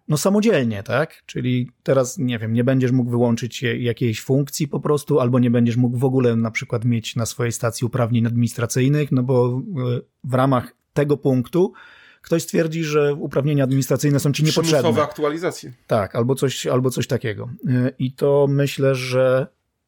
[0.09, 1.23] no samodzielnie, tak?
[1.27, 5.77] Czyli teraz, nie wiem, nie będziesz mógł wyłączyć jakiejś funkcji po prostu, albo nie będziesz
[5.77, 9.63] mógł w ogóle na przykład mieć na swojej stacji uprawnień administracyjnych, no bo
[9.97, 11.73] e, w ramach tego punktu
[12.25, 14.79] ktoś stwierdzi, że uprawnienia administracyjne są ci niepotrzebne.
[14.79, 15.73] Przymusowe aktualizacje.
[15.87, 17.49] Tak, albo coś, albo coś takiego.
[17.69, 19.47] Y, I to myślę, że,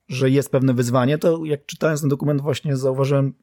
[0.09, 1.19] że jest pewne wyzwanie.
[1.19, 3.35] To jak czytając ten dokument właśnie zauważyłem,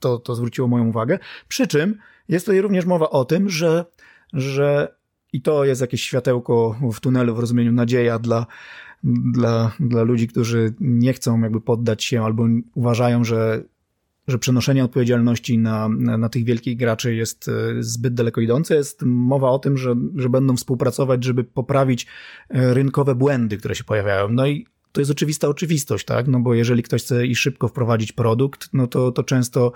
[0.00, 1.18] to, to zwróciło moją uwagę.
[1.48, 3.84] Przy czym jest tutaj również mowa o tym, że,
[4.32, 4.94] że
[5.32, 8.46] i to jest jakieś światełko w tunelu w rozumieniu nadzieja dla,
[9.04, 13.64] dla, dla ludzi, którzy nie chcą jakby poddać się albo uważają, że
[14.28, 18.74] że przenoszenie odpowiedzialności na, na, na, tych wielkich graczy jest e, zbyt daleko idące.
[18.74, 22.06] Jest mowa o tym, że, że będą współpracować, żeby poprawić
[22.50, 24.28] e, rynkowe błędy, które się pojawiają.
[24.28, 26.28] No i to jest oczywista oczywistość, tak?
[26.28, 29.72] No bo jeżeli ktoś chce i szybko wprowadzić produkt, no to, to często,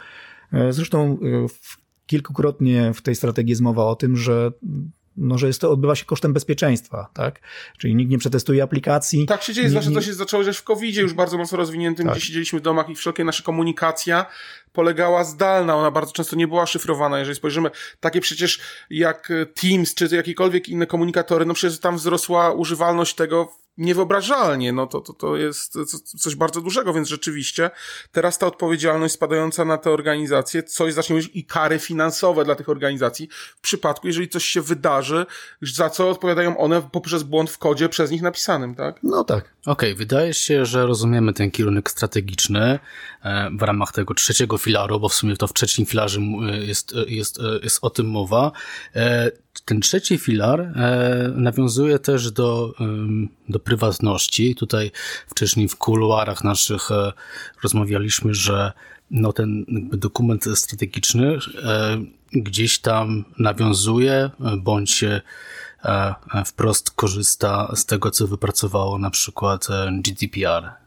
[0.52, 1.18] e, zresztą
[2.06, 4.52] kilkukrotnie w tej strategii jest mowa o tym, że
[5.16, 7.40] no, że jest to, odbywa się kosztem bezpieczeństwa, tak?
[7.79, 9.26] Czyli nikt nie przetestuje aplikacji.
[9.26, 12.16] Tak się dzieje, zwłaszcza to się zaczęło dziać w covid już bardzo mocno rozwiniętym, tak.
[12.16, 14.26] gdzie siedzieliśmy w domach i wszelkie nasza komunikacja
[14.72, 17.18] polegała zdalna, ona bardzo często nie była szyfrowana.
[17.18, 23.14] Jeżeli spojrzymy, takie przecież jak Teams, czy jakiekolwiek inne komunikatory, no przecież tam wzrosła używalność
[23.14, 25.78] tego niewyobrażalnie, no to, to, to jest
[26.22, 27.70] coś bardzo dużego, więc rzeczywiście
[28.12, 32.68] teraz ta odpowiedzialność spadająca na te organizacje, coś zacznie być i kary finansowe dla tych
[32.68, 35.26] organizacji w przypadku, jeżeli coś się wydarzy,
[35.62, 39.00] za co odpowiadają one poprzez błąd w kodzie przez nich napisanym, tak?
[39.02, 39.44] No tak.
[39.66, 42.78] Okej, okay, wydaje się, że rozumiemy ten kierunek strategiczny
[43.22, 46.20] e, w ramach tego trzeciego filaru, bo w sumie to w trzecim filarze
[46.66, 48.52] jest, jest, jest o tym mowa.
[49.57, 52.75] E, ten trzeci filar e, nawiązuje też do,
[53.49, 54.55] do prywatności.
[54.55, 54.90] Tutaj
[55.29, 57.12] wcześniej w kuluarach naszych e,
[57.62, 58.73] rozmawialiśmy, że
[59.11, 61.99] no ten dokument strategiczny e,
[62.33, 65.05] gdzieś tam nawiązuje, bądź
[66.47, 70.86] wprost korzysta z tego, co wypracowało na przykład GDPR.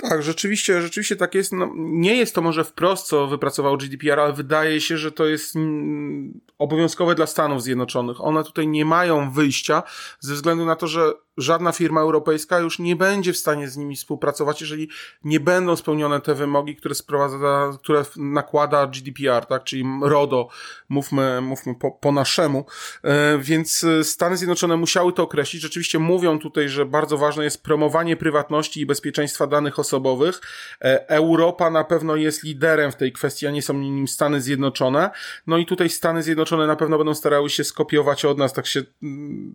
[0.00, 1.52] Tak, rzeczywiście, rzeczywiście tak jest.
[1.52, 5.56] No, nie jest to może wprost, co wypracował GDPR, ale wydaje się, że to jest
[5.56, 8.24] mm, obowiązkowe dla Stanów Zjednoczonych.
[8.24, 9.82] One tutaj nie mają wyjścia
[10.20, 13.96] ze względu na to, że żadna firma europejska już nie będzie w stanie z nimi
[13.96, 14.88] współpracować, jeżeli
[15.24, 20.48] nie będą spełnione te wymogi, które sprowadza, które nakłada GDPR, tak, czyli RODO,
[20.88, 22.66] mówmy, mówmy po, po naszemu.
[23.04, 25.62] E, więc Stany Zjednoczone musiały to określić.
[25.62, 30.40] Rzeczywiście mówią tutaj, że bardzo ważne jest promowanie prywatności i bezpieczeństwa danych osobowych.
[30.82, 35.10] E, Europa na pewno jest liderem w tej kwestii, a nie są nim Stany Zjednoczone.
[35.46, 38.82] No i tutaj Stany Zjednoczone na pewno będą starały się skopiować od nas, tak się,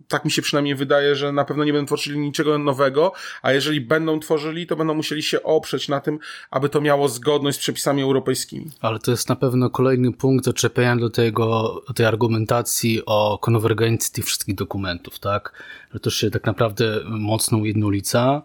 [0.08, 3.80] tak mi się przynajmniej wydaje, że na pewno nie będą tworzyli niczego nowego, a jeżeli
[3.80, 6.18] będą tworzyli, to będą musieli się oprzeć na tym,
[6.50, 8.70] aby to miało zgodność z przepisami europejskimi.
[8.80, 14.24] Ale to jest na pewno kolejny punkt doczepiania do tego, tej argumentacji o konwergencji tych
[14.24, 15.52] wszystkich dokumentów, tak?
[15.94, 18.42] Że to się tak naprawdę mocno ujednolica.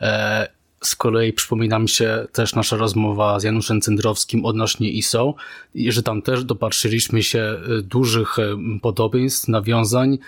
[0.00, 0.48] E,
[0.80, 5.34] z kolei przypomina mi się też nasza rozmowa z Januszem Cendrowskim odnośnie ISO
[5.74, 8.36] że tam też dopatrzyliśmy się dużych
[8.82, 10.18] podobieństw, nawiązań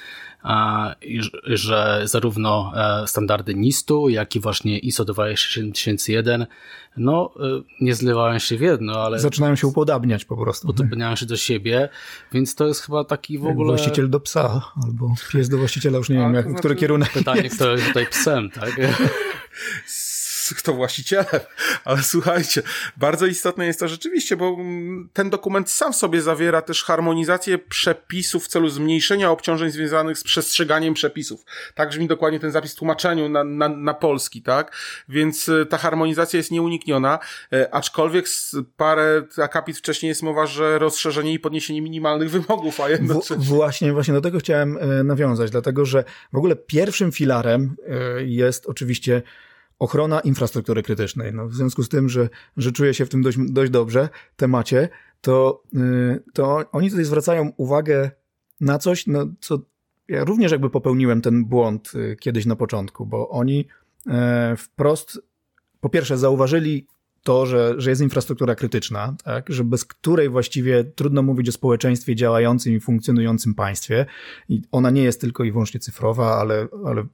[1.46, 6.46] że zarówno e, standardy NIST-u, jak i właśnie ISO 27001
[6.96, 9.18] no, e, nie zlewają się w jedno, ale...
[9.18, 10.68] Zaczynają się upodabniać po prostu.
[10.68, 11.88] Upodabniają się do siebie,
[12.32, 13.68] więc to jest chyba taki w ogóle...
[13.68, 17.56] Właściciel do psa, albo pies do właściciela, już nie wiem, jak, który kierunek Pytanie, jest.
[17.56, 18.76] kto jest tutaj psem, tak?
[20.54, 21.26] kto właścicielem,
[21.84, 22.62] ale słuchajcie,
[22.96, 24.56] bardzo istotne jest to rzeczywiście, bo
[25.12, 30.94] ten dokument sam sobie zawiera też harmonizację przepisów w celu zmniejszenia obciążeń związanych z przestrzeganiem
[30.94, 31.44] przepisów.
[31.74, 34.76] Tak brzmi dokładnie ten zapis w tłumaczeniu na, na, na polski, tak?
[35.08, 37.18] Więc e, ta harmonizacja jest nieunikniona,
[37.52, 38.26] e, aczkolwiek
[38.76, 43.36] parę akapit wcześniej jest mowa, że rozszerzenie i podniesienie minimalnych wymogów, a jednocześnie...
[43.36, 47.76] W, właśnie, właśnie do tego chciałem e, nawiązać, dlatego że w ogóle pierwszym filarem
[48.26, 49.22] jest oczywiście
[49.80, 51.34] ochrona infrastruktury krytycznej.
[51.34, 54.88] No, w związku z tym, że, że czuję się w tym dość, dość dobrze temacie,
[55.20, 58.10] to, yy, to oni tutaj zwracają uwagę
[58.60, 59.58] na coś, no, co
[60.08, 63.68] ja również jakby popełniłem ten błąd yy, kiedyś na początku, bo oni
[64.06, 64.12] yy,
[64.56, 65.20] wprost
[65.80, 66.86] po pierwsze zauważyli
[67.22, 72.16] to, że, że jest infrastruktura krytyczna, tak, że bez której właściwie trudno mówić o społeczeństwie
[72.16, 74.06] działającym i funkcjonującym państwie.
[74.48, 77.06] I ona nie jest tylko i wyłącznie cyfrowa, ale, ale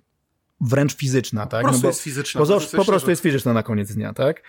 [0.61, 1.63] wręcz fizyczna, tak?
[1.63, 2.41] Po prostu no jest fizyczna.
[2.41, 4.43] Po, po prostu jest fizyczna na koniec dnia, tak?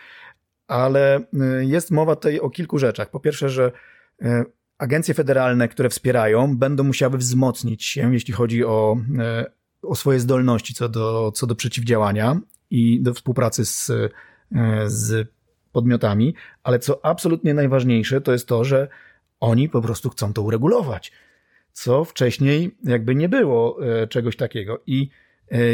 [0.67, 3.09] Ale y, jest mowa tutaj o kilku rzeczach.
[3.09, 3.71] Po pierwsze, że
[4.21, 4.45] y,
[4.77, 8.97] agencje federalne, które wspierają, będą musiały wzmocnić się, jeśli chodzi o,
[9.41, 12.39] y, o swoje zdolności co do, co do przeciwdziałania
[12.69, 13.91] i do współpracy z,
[14.85, 15.27] z
[15.71, 18.87] podmiotami, ale co absolutnie najważniejsze, to jest to, że
[19.39, 21.11] oni po prostu chcą to uregulować,
[21.71, 24.81] co wcześniej jakby nie było czegoś takiego.
[24.85, 25.09] I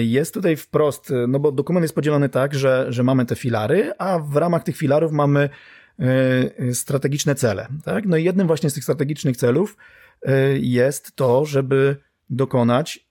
[0.04, 3.92] jest tutaj wprost, e, no bo dokument jest podzielony tak, że, że mamy te filary,
[3.98, 5.50] a w ramach tych filarów mamy
[6.00, 7.68] e, strategiczne cele.
[7.84, 8.06] Tak?
[8.06, 9.78] No i jednym właśnie z tych strategicznych celów
[10.60, 11.96] jest to, żeby
[12.30, 13.08] dokonać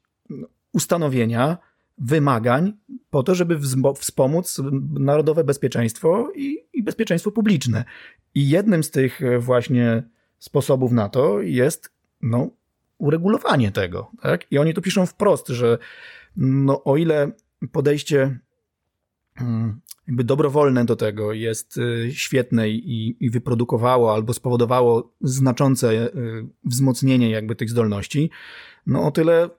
[0.72, 1.58] ustanowienia
[1.98, 2.72] wymagań
[3.10, 3.58] po to, żeby
[3.96, 4.62] wspomóc
[4.98, 7.84] narodowe bezpieczeństwo i, i bezpieczeństwo publiczne.
[8.34, 10.02] I jednym z tych właśnie
[10.38, 11.90] sposobów na to jest
[12.22, 12.50] no,
[12.98, 14.10] uregulowanie tego.
[14.20, 14.52] Tak?
[14.52, 15.78] I oni tu piszą wprost, że
[16.36, 17.32] no o ile
[17.72, 18.38] podejście
[19.40, 26.46] mm, jakby dobrowolne do tego jest y, świetne i, i wyprodukowało albo spowodowało znaczące y,
[26.64, 28.30] wzmocnienie jakby tych zdolności,
[28.86, 29.50] no o tyle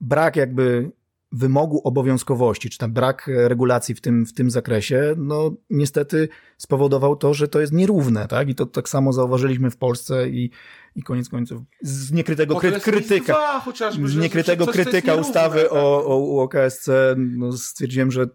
[0.00, 0.90] brak jakby
[1.32, 6.28] wymogu obowiązkowości, czy tam brak regulacji w tym, w tym zakresie, no niestety
[6.58, 8.48] spowodował to, że to jest nierówne, tak?
[8.48, 10.50] I to tak samo zauważyliśmy w Polsce i,
[10.94, 13.62] i koniec końców z niekrytego kry, krytyka,
[14.04, 18.26] z niekrytego krytyka ustawy o, o, o KSC no, stwierdziłem, że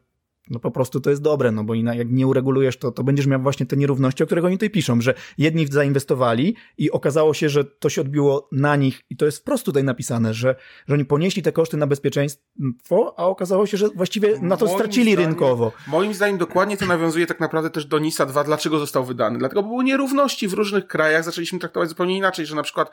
[0.49, 3.41] no po prostu to jest dobre, no bo jak nie uregulujesz, to, to będziesz miał
[3.41, 7.63] właśnie te nierówności, o których oni tutaj piszą, że jedni zainwestowali i okazało się, że
[7.63, 10.55] to się odbiło na nich i to jest wprost tutaj napisane, że,
[10.87, 14.77] że oni ponieśli te koszty na bezpieczeństwo, a okazało się, że właściwie na to moim
[14.77, 15.71] stracili zdaniem, rynkowo.
[15.87, 19.39] Moim zdaniem dokładnie to nawiązuje tak naprawdę też do NISA 2, dlaczego został wydany.
[19.39, 22.91] Dlatego były nierówności w różnych krajach, zaczęliśmy traktować zupełnie inaczej, że na przykład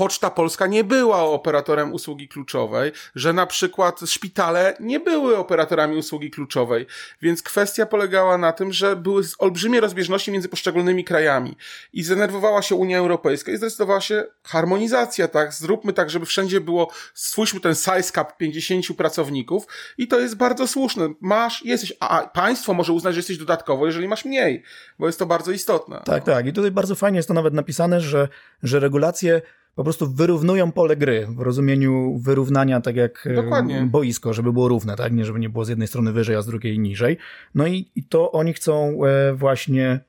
[0.00, 6.30] Poczta Polska nie była operatorem usługi kluczowej, że na przykład szpitale nie były operatorami usługi
[6.30, 6.86] kluczowej,
[7.22, 11.56] więc kwestia polegała na tym, że były olbrzymie rozbieżności między poszczególnymi krajami
[11.92, 16.90] i zdenerwowała się Unia Europejska i zdecydowała się harmonizacja, tak, zróbmy tak, żeby wszędzie było,
[17.14, 19.66] stwórzmy ten size cap 50 pracowników
[19.98, 21.08] i to jest bardzo słuszne.
[21.20, 24.62] Masz, jesteś, a państwo może uznać, że jesteś dodatkowo, jeżeli masz mniej,
[24.98, 26.02] bo jest to bardzo istotne.
[26.04, 26.46] Tak, tak.
[26.46, 28.28] I tutaj bardzo fajnie jest to nawet napisane, że,
[28.62, 29.42] że regulacje
[29.80, 33.88] po prostu wyrównują pole gry w rozumieniu wyrównania, tak jak e, Dokładnie.
[33.90, 35.12] boisko, żeby było równe, tak?
[35.12, 37.16] Nie, żeby nie było z jednej strony wyżej, a z drugiej niżej.
[37.54, 40.00] No i, i to oni chcą e, właśnie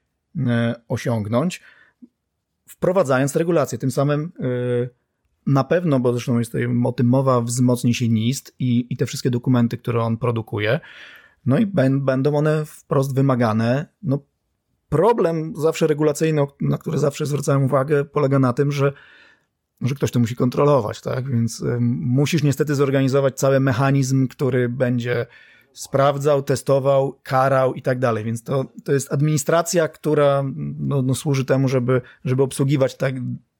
[0.47, 1.61] e, osiągnąć,
[2.69, 3.77] wprowadzając regulacje.
[3.77, 4.31] Tym samym
[5.47, 9.05] na pewno, bo zresztą jest tutaj o tym mowa, wzmocni się NIST i, i te
[9.05, 10.79] wszystkie dokumenty, które on produkuje.
[11.45, 13.85] No i będą one wprost wymagane.
[14.03, 14.19] No,
[14.89, 18.93] problem zawsze regulacyjny, na który zawsze zwracałem uwagę, polega na tym, że
[19.81, 21.29] że ktoś to musi kontrolować, tak?
[21.31, 21.63] Więc
[21.99, 25.25] musisz niestety zorganizować cały mechanizm, który będzie
[25.73, 28.23] sprawdzał, testował, karał i tak dalej.
[28.23, 30.43] Więc to, to jest administracja, która
[30.79, 33.15] no, no służy temu, żeby, żeby obsługiwać tak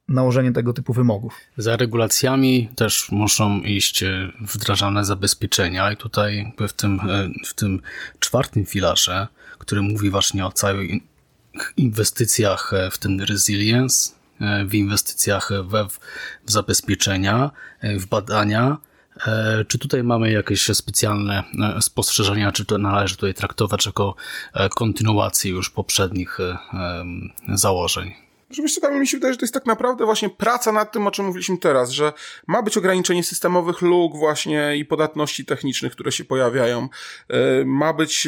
[0.07, 1.33] nałożenie tego typu wymogów.
[1.57, 7.81] Za regulacjami też muszą iść e, wdrażane zabezpieczenia i tutaj w tym, e, w tym
[8.19, 10.91] czwartym filarze, który mówi właśnie o całych
[11.77, 14.11] inwestycjach w ten resilience,
[14.65, 15.87] w inwestycjach we,
[16.45, 17.51] w zabezpieczenia,
[17.81, 18.77] e, w badania,
[19.67, 21.43] Czy tutaj mamy jakieś specjalne
[21.81, 24.15] spostrzeżenia, czy to należy tutaj traktować jako
[24.75, 26.37] kontynuację już poprzednich
[27.53, 28.13] założeń?
[28.49, 31.11] Żebyście tam mi się wydaje, że to jest tak naprawdę właśnie praca nad tym, o
[31.11, 32.13] czym mówiliśmy teraz, że
[32.47, 36.89] ma być ograniczenie systemowych luk właśnie i podatności technicznych, które się pojawiają.
[37.65, 38.27] Ma być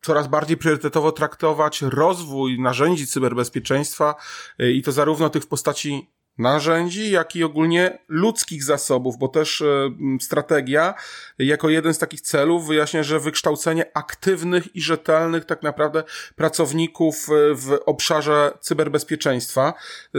[0.00, 4.14] coraz bardziej priorytetowo traktować rozwój narzędzi cyberbezpieczeństwa
[4.60, 9.60] y, i to zarówno tych w postaci narzędzi, jak i ogólnie ludzkich zasobów, bo też
[9.60, 9.90] y,
[10.20, 10.94] strategia
[11.38, 16.02] jako jeden z takich celów wyjaśnia, że wykształcenie aktywnych i rzetelnych tak naprawdę
[16.36, 19.74] pracowników y, w obszarze cyberbezpieczeństwa,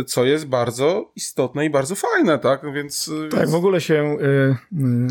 [0.07, 2.73] co jest bardzo istotne i bardzo fajne, tak?
[2.73, 4.17] Więc tak, w ogóle się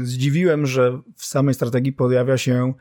[0.03, 2.75] zdziwiłem, że w samej strategii pojawia się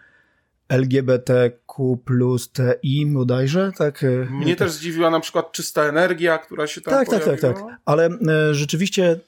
[0.70, 4.06] LGBTQ plus TI bodajże, tak?
[4.32, 7.32] Mnie też zdziwiła na przykład czysta energia, która się tam Tak, pojawiła.
[7.32, 7.80] tak, tak, tak.
[7.86, 9.20] Ale e, rzeczywiście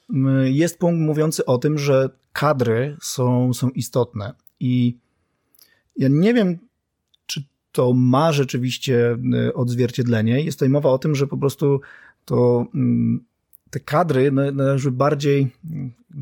[0.44, 4.96] jest punkt mówiący o tym, że kadry są, są istotne i
[5.96, 6.58] ja nie wiem,
[7.26, 10.40] czy to ma rzeczywiście e, odzwierciedlenie.
[10.40, 11.80] Jest tutaj mowa o tym, że po prostu
[12.24, 12.66] to
[13.70, 15.50] te kadry należy bardziej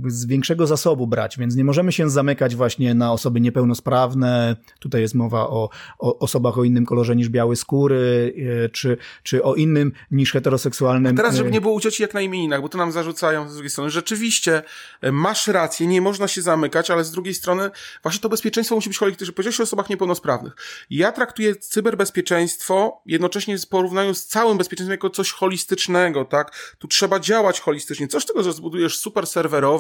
[0.07, 4.57] z większego zasobu brać, więc nie możemy się zamykać właśnie na osoby niepełnosprawne.
[4.79, 5.69] Tutaj jest mowa o,
[5.99, 8.35] o osobach o innym kolorze niż białe skóry,
[8.65, 11.15] e, czy, czy o innym niż heteroseksualnym.
[11.15, 13.55] A teraz, żeby e, nie było ucieczki jak na imieninach, bo to nam zarzucają z
[13.55, 13.91] drugiej strony.
[13.91, 14.63] Rzeczywiście
[15.01, 17.71] e, masz rację, nie można się zamykać, ale z drugiej strony
[18.03, 19.33] właśnie to bezpieczeństwo musi być kolektywne.
[19.33, 20.57] Powiedziałeś o osobach niepełnosprawnych.
[20.91, 26.77] Ja traktuję cyberbezpieczeństwo jednocześnie w porównaniu z całym bezpieczeństwem jako coś holistycznego, tak?
[26.79, 28.09] Tu trzeba działać holistycznie.
[28.09, 29.78] Coś tego, że zbudujesz super serwerowy,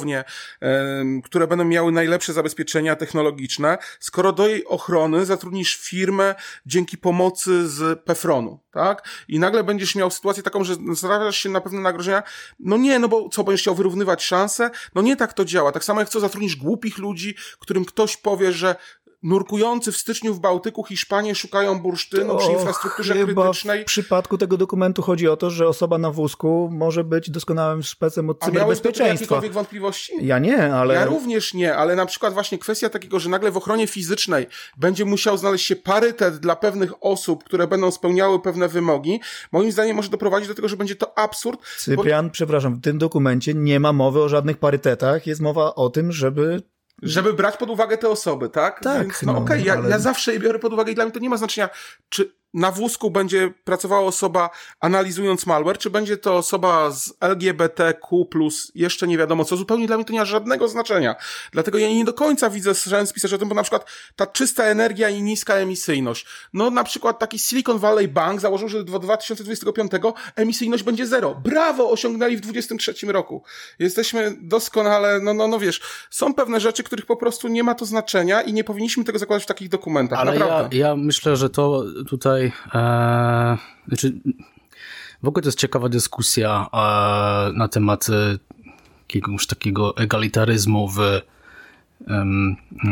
[1.24, 6.34] które będą miały najlepsze zabezpieczenia technologiczne, skoro do jej ochrony zatrudnisz firmę
[6.66, 9.08] dzięki pomocy z Pefronu, tak?
[9.28, 12.22] I nagle będziesz miał sytuację taką, że narażasz się na pewne nagrożenia.
[12.60, 14.70] No nie, no bo co, będziesz chciał wyrównywać szanse?
[14.94, 15.72] No nie tak to działa.
[15.72, 18.76] Tak samo jak co, zatrudnisz głupich ludzi, którym ktoś powie, że
[19.22, 23.82] nurkujący w styczniu w Bałtyku Hiszpanie szukają bursztynu przy infrastrukturze krytycznej.
[23.82, 28.30] W przypadku tego dokumentu chodzi o to, że osoba na wózku może być doskonałym szpecem
[28.30, 29.04] od cyberbezpieczeństwa.
[29.04, 30.12] A jakiekolwiek wątpliwości?
[30.20, 30.94] Ja nie, ale...
[30.94, 34.46] Ja również nie, ale na przykład właśnie kwestia takiego, że nagle w ochronie fizycznej
[34.76, 39.20] będzie musiał znaleźć się parytet dla pewnych osób, które będą spełniały pewne wymogi,
[39.52, 41.60] moim zdaniem może doprowadzić do tego, że będzie to absurd.
[41.78, 42.32] Cyprian, bo...
[42.32, 46.62] przepraszam, w tym dokumencie nie ma mowy o żadnych parytetach, jest mowa o tym, żeby
[47.02, 48.80] żeby brać pod uwagę te osoby, tak?
[48.80, 49.02] Tak.
[49.02, 49.90] Więc, no, no okej, okay, ja, ale...
[49.90, 51.68] ja zawsze je biorę pod uwagę i dla mnie to nie ma znaczenia,
[52.08, 58.26] czy na wózku będzie pracowała osoba analizując malware, czy będzie to osoba z LGBTQ+,
[58.74, 61.16] jeszcze nie wiadomo co, zupełnie dla mnie to nie ma żadnego znaczenia.
[61.52, 63.86] Dlatego ja nie do końca widzę sens pisać o tym, bo na przykład
[64.16, 66.26] ta czysta energia i niska emisyjność.
[66.52, 69.92] No na przykład taki Silicon Valley Bank założył, że do 2025
[70.36, 71.34] emisyjność będzie zero.
[71.44, 73.42] Brawo, osiągnęli w 2023 roku.
[73.78, 75.80] Jesteśmy doskonale, no, no, no wiesz,
[76.10, 79.42] są pewne rzeczy, których po prostu nie ma to znaczenia i nie powinniśmy tego zakładać
[79.44, 80.18] w takich dokumentach.
[80.18, 80.76] Ale naprawdę.
[80.76, 83.58] Ja, ja myślę, że to tutaj tutaj, e,
[83.88, 84.12] znaczy,
[85.22, 86.78] w ogóle to jest ciekawa dyskusja e,
[87.52, 88.38] na temat e,
[89.00, 90.98] jakiegoś takiego egalitaryzmu w,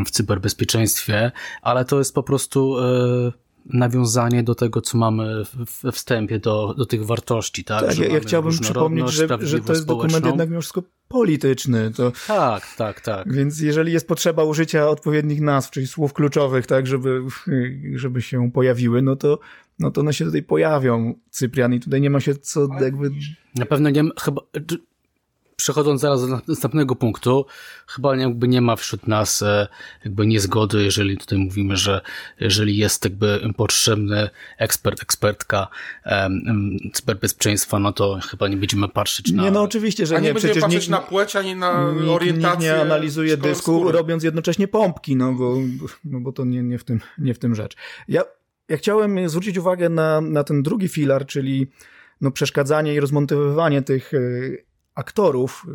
[0.06, 1.32] w cyberbezpieczeństwie,
[1.62, 3.32] ale to jest po prostu e,
[3.72, 5.42] nawiązanie do tego, co mamy
[5.82, 7.86] we wstępie, do, do tych wartości, tak?
[7.86, 11.90] tak ja, ja chciałbym przypomnieć, że, że to jest dokument jednak mimo wszystko polityczny.
[11.90, 12.12] To...
[12.26, 13.32] Tak, tak, tak.
[13.32, 17.22] Więc jeżeli jest potrzeba użycia odpowiednich nazw, czyli słów kluczowych, tak, żeby,
[17.94, 19.38] żeby się pojawiły, no to,
[19.78, 23.10] no to one się tutaj pojawią, Cyprian, i tutaj nie ma się co jakby...
[23.54, 24.42] Na pewno nie, chyba,
[25.56, 27.46] przechodząc zaraz do następnego punktu,
[27.86, 29.68] chyba jakby nie ma wśród nas e,
[30.04, 32.00] jakby niezgody, jeżeli tutaj mówimy, że
[32.40, 35.68] jeżeli jest jakby potrzebny ekspert, ekspertka
[36.06, 39.42] um, cyberbezpieczeństwa, no to chyba nie będziemy patrzeć na...
[39.42, 40.28] Nie, no oczywiście, że A nie.
[40.28, 42.50] nie będziemy patrzeć nikt, na płeć, ani na nikt, orientację.
[42.50, 43.92] Nikt nie analizuje dysku, skóry.
[43.98, 45.56] robiąc jednocześnie pompki, no bo,
[46.04, 47.76] no bo to nie, nie, w tym, nie w tym rzecz.
[48.08, 48.22] Ja,
[48.68, 51.70] ja chciałem zwrócić uwagę na, na ten drugi filar, czyli
[52.20, 54.18] no przeszkadzanie i rozmontowywanie tych e,
[54.96, 55.66] aktorów,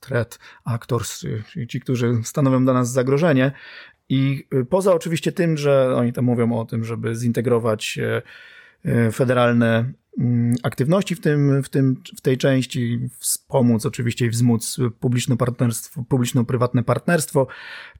[0.00, 1.26] threat actors,
[1.68, 3.52] ci, którzy stanowią dla nas zagrożenie.
[4.08, 8.22] I poza oczywiście tym, że oni tam mówią o tym, żeby zintegrować e,
[8.84, 9.92] e, federalne
[10.62, 14.76] aktywności w, tym, w, tym, w tej części, wspomóc oczywiście i wzmóc
[16.08, 17.46] publiczno-prywatne partnerstwo,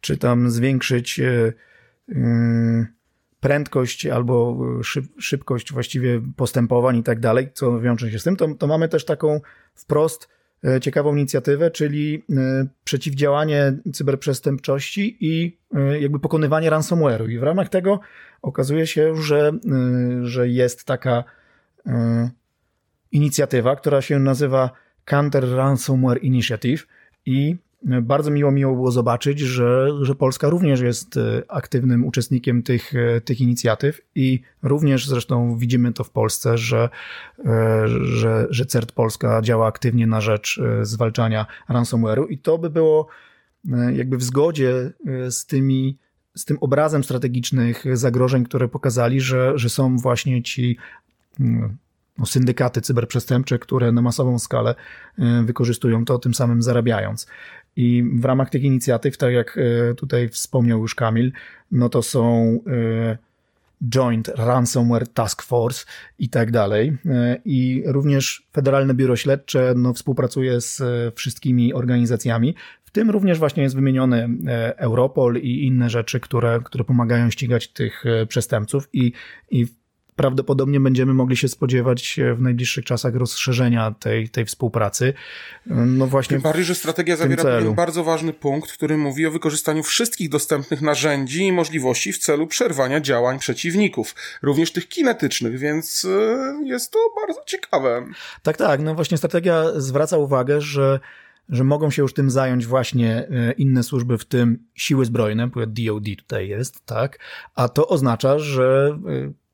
[0.01, 1.53] czy tam zwiększyć e,
[3.41, 8.55] prędkość albo szyb, szybkość właściwie postępowań i tak dalej, co wiąże się z tym, to,
[8.55, 9.41] to mamy też taką
[9.75, 10.29] wprost
[10.65, 17.31] e, ciekawą inicjatywę, czyli e, przeciwdziałanie cyberprzestępczości i e, jakby pokonywanie ransomware'u.
[17.31, 18.01] I w ramach tego
[18.43, 19.53] okazuje się, że,
[20.23, 21.25] że jest taka
[23.13, 24.71] inicjatywa, która się nazywa
[25.05, 26.87] Counter Ransomware Initiative
[27.27, 27.57] i
[28.03, 31.19] bardzo miło miło było zobaczyć, że, że Polska również jest
[31.49, 32.93] aktywnym uczestnikiem tych,
[33.25, 36.89] tych inicjatyw i również zresztą widzimy to w Polsce, że,
[37.97, 43.07] że, że CERT Polska działa aktywnie na rzecz zwalczania ransomware'u i to by było
[43.93, 44.93] jakby w zgodzie
[45.31, 45.99] z tymi
[46.37, 50.77] z tym obrazem strategicznych zagrożeń, które pokazali, że, że są właśnie ci
[51.41, 51.77] mm,
[52.19, 54.75] no, syndykaty cyberprzestępcze, które na masową skalę
[55.19, 57.27] e, wykorzystują to, tym samym zarabiając.
[57.77, 61.33] I w ramach tych inicjatyw, tak jak e, tutaj wspomniał już Kamil,
[61.73, 63.19] no to są e,
[63.95, 65.85] Joint Ransomware Task Force
[66.19, 66.97] i tak dalej.
[67.45, 70.83] I również Federalne Biuro Śledcze no, współpracuje z
[71.15, 72.55] wszystkimi organizacjami,
[72.85, 74.29] w tym również właśnie jest wymieniony
[74.77, 79.13] Europol i inne rzeczy, które, które pomagają ścigać tych przestępców i,
[79.51, 79.67] i
[80.17, 85.15] prawdopodobnie będziemy mogli się spodziewać w najbliższych czasach rozszerzenia tej, tej współpracy.
[85.67, 86.37] No właśnie.
[86.37, 90.83] Tym bardziej, że strategia zawiera pewien bardzo ważny punkt, który mówi o wykorzystaniu wszystkich dostępnych
[90.83, 96.99] narzędzi i możliwości w celu przerwania działań przeciwników, również tych kinetycznych, więc e, jest to
[97.21, 98.07] bardzo ciekawe.
[98.43, 98.81] Tak, tak.
[98.81, 101.01] No właśnie strategia zwraca uwagę, że
[101.49, 105.67] że mogą się już tym zająć właśnie e, inne służby, w tym siły zbrojne, bo
[105.67, 107.19] DOD tutaj jest, tak?
[107.55, 109.46] A to oznacza, że e,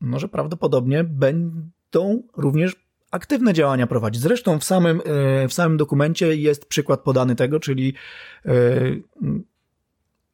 [0.00, 2.76] no, że prawdopodobnie będą również
[3.10, 4.22] aktywne działania prowadzić.
[4.22, 7.94] Zresztą w samym, e, w samym dokumencie jest przykład podany tego, czyli
[8.46, 8.52] e,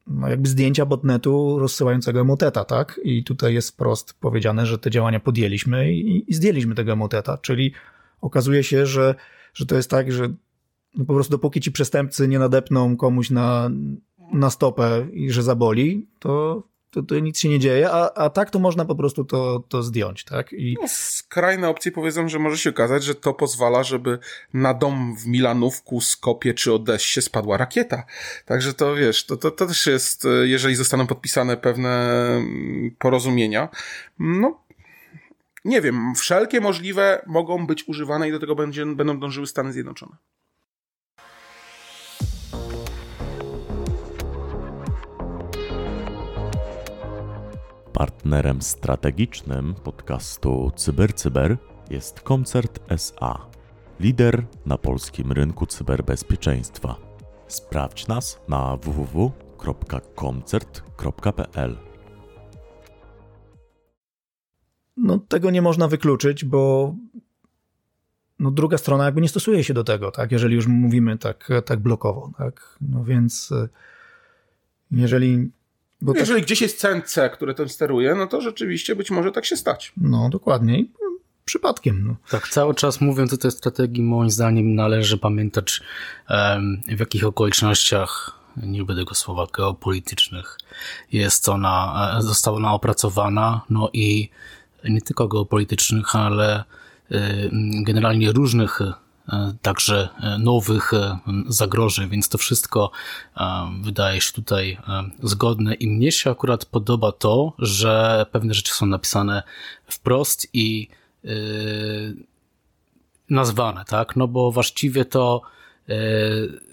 [0.06, 3.00] no jakby zdjęcia botnetu rozsyłającego emoteta, tak?
[3.04, 7.72] I tutaj jest wprost powiedziane, że te działania podjęliśmy i, i zdjęliśmy tego emoteta, czyli
[8.20, 9.14] okazuje się, że,
[9.54, 10.28] że to jest tak, że
[10.94, 13.70] no po prostu dopóki ci przestępcy nie nadepną komuś na,
[14.32, 16.62] na stopę i że zaboli, to
[16.95, 19.82] to, to nic się nie dzieje, a, a tak to można po prostu to, to
[19.82, 20.53] zdjąć, tak?
[20.53, 20.76] I...
[20.82, 24.18] No, skrajne opcje powiedzą, że może się okazać, że to pozwala, żeby
[24.55, 28.05] na dom w Milanówku, Skopie czy Odessie spadła rakieta.
[28.47, 33.68] Także to wiesz, to, to, to też jest, jeżeli zostaną podpisane pewne mm, porozumienia,
[34.18, 34.64] no
[35.64, 40.16] nie wiem, wszelkie możliwe mogą być używane i do tego będzie, będą dążyły Stany Zjednoczone.
[47.95, 51.57] Partnerem strategicznym podcastu CyberCyber
[51.90, 53.47] jest Koncert SA,
[54.01, 56.97] lider na polskim rynku cyberbezpieczeństwa.
[57.49, 61.76] Sprawdź nas na www.koncert.pl.
[64.97, 66.95] No, tego nie można wykluczyć, bo
[68.38, 71.80] no, druga strona jakby nie stosuje się do tego, tak, jeżeli już mówimy tak, tak
[71.80, 73.68] blokowo, tak, no więc e,
[74.90, 75.51] jeżeli
[76.05, 76.46] bo Jeżeli tak...
[76.46, 79.92] gdzieś jest CNC, które tym steruje, no to rzeczywiście być może tak się stać.
[79.96, 80.84] No, dokładnie.
[81.44, 82.05] Przypadkiem.
[82.07, 82.16] No.
[82.30, 85.80] Tak, cały czas mówiąc o tej strategii, moim zdaniem należy pamiętać,
[86.30, 90.59] um, w jakich okolicznościach, nie lubię tego słowa, geopolitycznych,
[91.12, 94.30] jest ona, e, została ona opracowana, no i
[94.84, 96.64] nie tylko geopolitycznych, ale
[97.12, 97.50] y,
[97.84, 98.80] generalnie różnych
[99.62, 101.18] także e, nowych e,
[101.48, 102.90] zagrożeń, więc to wszystko
[103.82, 104.78] wydaje się tutaj
[105.22, 109.42] zgodne i mnie się akurat podoba to, że pewne rzeczy są napisane
[109.86, 110.88] wprost i
[113.30, 114.16] nazwane, tak?
[114.16, 115.42] No bo właściwie to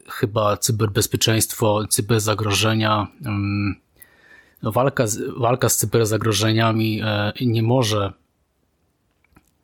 [0.08, 3.08] chyba cyberbezpieczeństwo, cyberzagrożenia,
[4.64, 7.02] no walka, z, walka z cyberzagrożeniami
[7.42, 8.14] nie może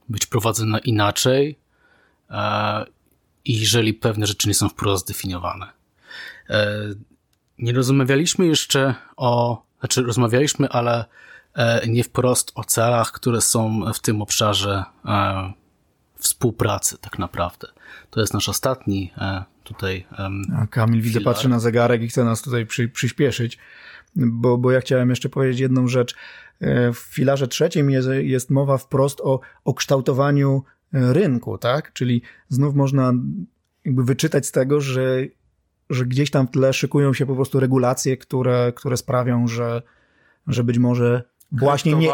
[0.10, 1.67] być prowadzona inaczej, E,
[3.46, 5.68] jeżeli pewne rzeczy nie są wprost zdefiniowane.
[6.50, 6.78] E,
[7.60, 11.06] nie rozmawialiśmy jeszcze o, znaczy rozmawialiśmy, ale
[11.54, 14.84] e, nie wprost o celach, które są w tym obszarze
[16.16, 17.68] współpracy tak naprawdę.
[18.10, 19.12] To jest nasz ostatni
[19.64, 20.06] tutaj.
[20.58, 23.58] A Kamil, widzę, patrzy na zegarek i chce nas tutaj przy, przyspieszyć,
[24.16, 26.16] bo, bo ja chciałem jeszcze powiedzieć jedną rzecz.
[26.94, 30.64] W filarze trzecim jest, jest mowa wprost o, o kształtowaniu
[30.94, 31.94] rynku, tak?
[31.94, 33.14] Czyli znów można
[33.86, 35.26] jakby wyczytać z tego, że,
[35.90, 39.82] że gdzieś tam w tle szykują się po prostu regulacje, które, które sprawią, że,
[40.48, 42.14] że być może właśnie nie,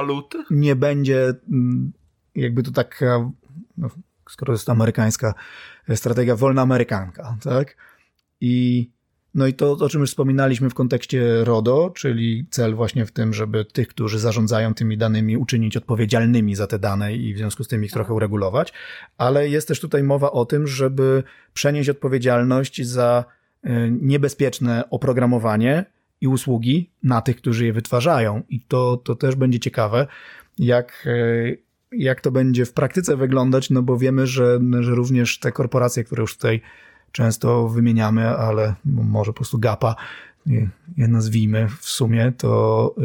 [0.50, 1.94] nie będzie mm,
[2.36, 3.32] jakby to taka,
[3.78, 3.90] no,
[4.30, 5.34] skoro jest to amerykańska
[5.96, 7.78] strategia, wolna amerykanka, tak?
[8.42, 8.90] I
[9.36, 13.34] no i to, o czym już wspominaliśmy w kontekście RODO, czyli cel właśnie w tym,
[13.34, 17.68] żeby tych, którzy zarządzają tymi danymi, uczynić odpowiedzialnymi za te dane i w związku z
[17.68, 18.74] tym ich trochę uregulować,
[19.18, 21.24] ale jest też tutaj mowa o tym, żeby
[21.54, 23.26] przenieść odpowiedzialność za
[23.64, 25.86] e, niebezpieczne oprogramowanie
[26.22, 28.42] i usługi na tych, którzy je wytwarzają.
[28.50, 30.08] I to, to też będzie ciekawe,
[30.60, 31.56] jak, e,
[31.92, 36.22] jak to będzie w praktyce wyglądać, no bo wiemy, że, że również te korporacje, które
[36.22, 36.62] już tutaj
[37.14, 39.96] często wymieniamy, ale może po prostu gapa
[40.98, 42.96] je nazwijmy w sumie, to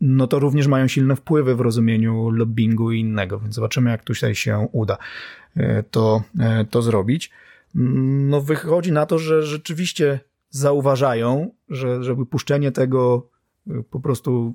[0.00, 4.34] no to również mają silne wpływy w rozumieniu lobbingu i innego, więc zobaczymy, jak tutaj
[4.34, 4.96] się uda
[5.90, 6.22] to,
[6.70, 7.30] to zrobić.
[7.74, 10.20] No wychodzi na to, że rzeczywiście
[10.50, 13.28] zauważają, że żeby puszczenie tego
[13.90, 14.54] po prostu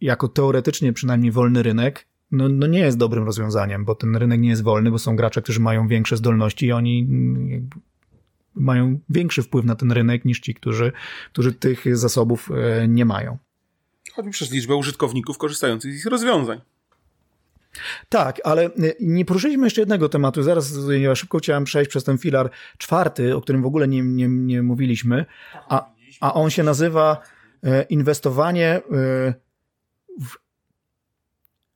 [0.00, 4.48] jako teoretycznie przynajmniej wolny rynek, no, no nie jest dobrym rozwiązaniem, bo ten rynek nie
[4.48, 7.70] jest wolny, bo są gracze, którzy mają większe zdolności i oni mm,
[8.54, 10.92] mają większy wpływ na ten rynek niż ci, którzy,
[11.32, 13.38] którzy tych zasobów e, nie mają.
[14.12, 16.60] Chodzi przez liczbę użytkowników korzystających z ich rozwiązań.
[18.08, 18.70] Tak, ale e,
[19.00, 20.42] nie poruszyliśmy jeszcze jednego tematu.
[20.42, 24.28] Zaraz ja szybko chciałem przejść przez ten filar czwarty, o którym w ogóle nie, nie,
[24.28, 25.26] nie mówiliśmy,
[25.68, 27.22] a, a on się nazywa
[27.62, 28.80] e, inwestowanie
[30.20, 30.49] w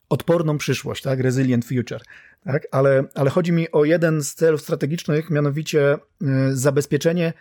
[0.09, 1.19] odporną przyszłość, tak?
[1.19, 2.01] Resilient future.
[2.43, 2.67] Tak?
[2.71, 5.97] Ale, ale chodzi mi o jeden z celów strategicznych, mianowicie e,
[6.53, 7.33] zabezpieczenie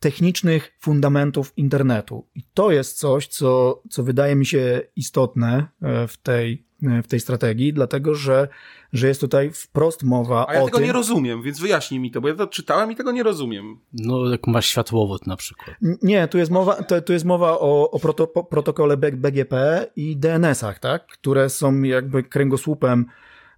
[0.00, 2.26] technicznych fundamentów internetu.
[2.34, 7.20] I to jest coś, co, co wydaje mi się istotne e, w tej w tej
[7.20, 8.48] strategii, dlatego że,
[8.92, 10.86] że jest tutaj wprost mowa A ja o tego tym...
[10.86, 13.78] nie rozumiem, więc wyjaśnij mi to, bo ja to czytałem i tego nie rozumiem.
[13.92, 15.76] No, jak masz światłowód na przykład.
[16.02, 20.78] Nie, tu jest mowa, to, tu jest mowa o, o proto, protokole BGP i DNS-ach,
[20.78, 21.06] tak?
[21.06, 23.06] które są jakby kręgosłupem,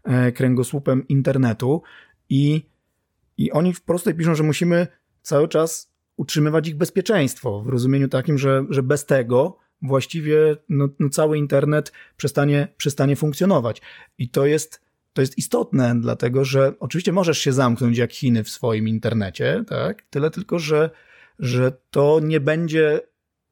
[0.04, 1.82] e, kręgosłupem internetu
[2.28, 2.62] i,
[3.38, 4.86] i oni wprost tutaj piszą, że musimy
[5.22, 11.08] cały czas utrzymywać ich bezpieczeństwo w rozumieniu takim, że, że bez tego właściwie no, no
[11.08, 13.82] cały internet przestanie, przestanie funkcjonować.
[14.18, 14.80] I to jest,
[15.12, 20.02] to jest istotne, dlatego że oczywiście możesz się zamknąć jak Chiny w swoim internecie, tak?
[20.10, 20.90] Tyle tylko, że,
[21.38, 23.00] że to nie będzie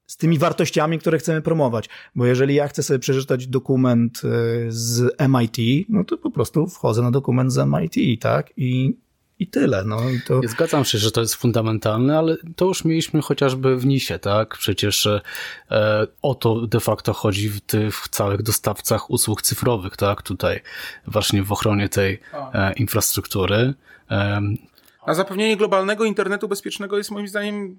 [0.06, 1.88] z tymi wartościami, które chcemy promować.
[2.14, 7.02] Bo jeżeli ja chcę sobie przeczytać dokument y, z MIT, no to po prostu wchodzę
[7.02, 8.52] na dokument z MIT, tak?
[8.56, 8.96] I
[9.42, 9.84] i tyle.
[9.84, 10.40] No, i to...
[10.44, 14.56] Zgadzam się, że to jest fundamentalne, ale to już mieliśmy chociażby w NISie, tak?
[14.58, 15.20] Przecież e,
[16.22, 20.22] o to de facto chodzi w tych całych dostawcach usług cyfrowych, tak?
[20.22, 20.60] Tutaj
[21.06, 22.20] właśnie w ochronie tej
[22.54, 23.74] e, infrastruktury.
[24.10, 24.40] E,
[25.06, 27.78] a zapewnienie globalnego internetu bezpiecznego jest moim zdaniem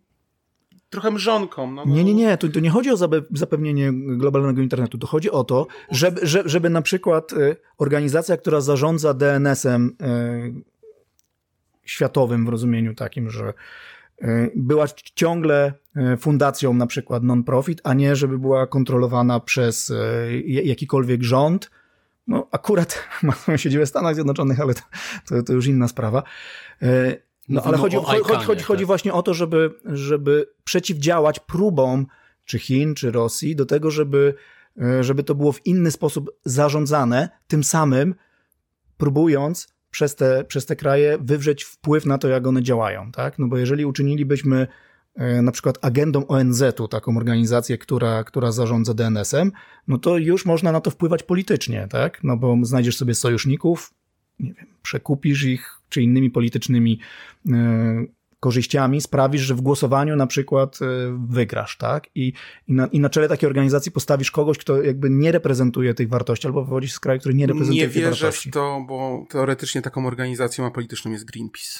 [0.93, 1.72] trochę mrzonką.
[1.72, 1.95] No, no.
[1.95, 2.38] Nie, nie, nie.
[2.38, 2.97] Tu, tu nie chodzi o
[3.32, 4.97] zapewnienie globalnego internetu.
[4.97, 10.73] To chodzi o to, żeby, żeby, żeby na przykład e, organizacja, która zarządza DNS-em e,
[11.86, 13.54] światowym w rozumieniu takim, że
[14.22, 20.34] e, była ciągle e, fundacją na przykład non-profit, a nie żeby była kontrolowana przez e,
[20.42, 21.72] jakikolwiek rząd.
[22.28, 23.04] No akurat
[23.48, 26.24] ma siedzibę w Stanach Zjednoczonych, ale to, to, już inna sprawa.
[27.50, 28.88] No, ale chodzi, chodzi, chodzi, chodzi, chodzi tak.
[28.88, 32.06] właśnie o to, żeby, żeby przeciwdziałać próbom
[32.46, 34.34] czy Chin, czy Rosji do tego, żeby,
[35.02, 38.16] żeby to było w inny sposób zarządzane, tym samym
[38.98, 43.39] próbując przez te, przez te kraje wywrzeć wpływ na to, jak one działają, tak?
[43.39, 44.68] No bo jeżeli uczynilibyśmy
[45.16, 49.52] e, na przykład agendą ONZ-u, taką organizację, która, która zarządza DNS-em,
[49.88, 52.24] no to już można na to wpływać politycznie, tak?
[52.24, 53.94] No bo znajdziesz sobie sojuszników,
[54.39, 57.00] nie wiem, przekupisz ich, czy innymi politycznymi
[57.52, 58.06] e,
[58.44, 60.86] korzyściami sprawisz, że w głosowaniu na przykład e,
[61.28, 62.10] wygrasz, tak?
[62.16, 62.34] I,
[62.68, 66.48] i, na, i na czele takiej organizacji postawisz kogoś, kto jakby nie reprezentuje tych wartości,
[66.48, 68.24] albo wychodzi z kraju, który nie reprezentuje nie tych wartości.
[68.26, 71.80] Nie wierzę w to, bo teoretycznie taką organizacją, a polityczną jest Greenpeace.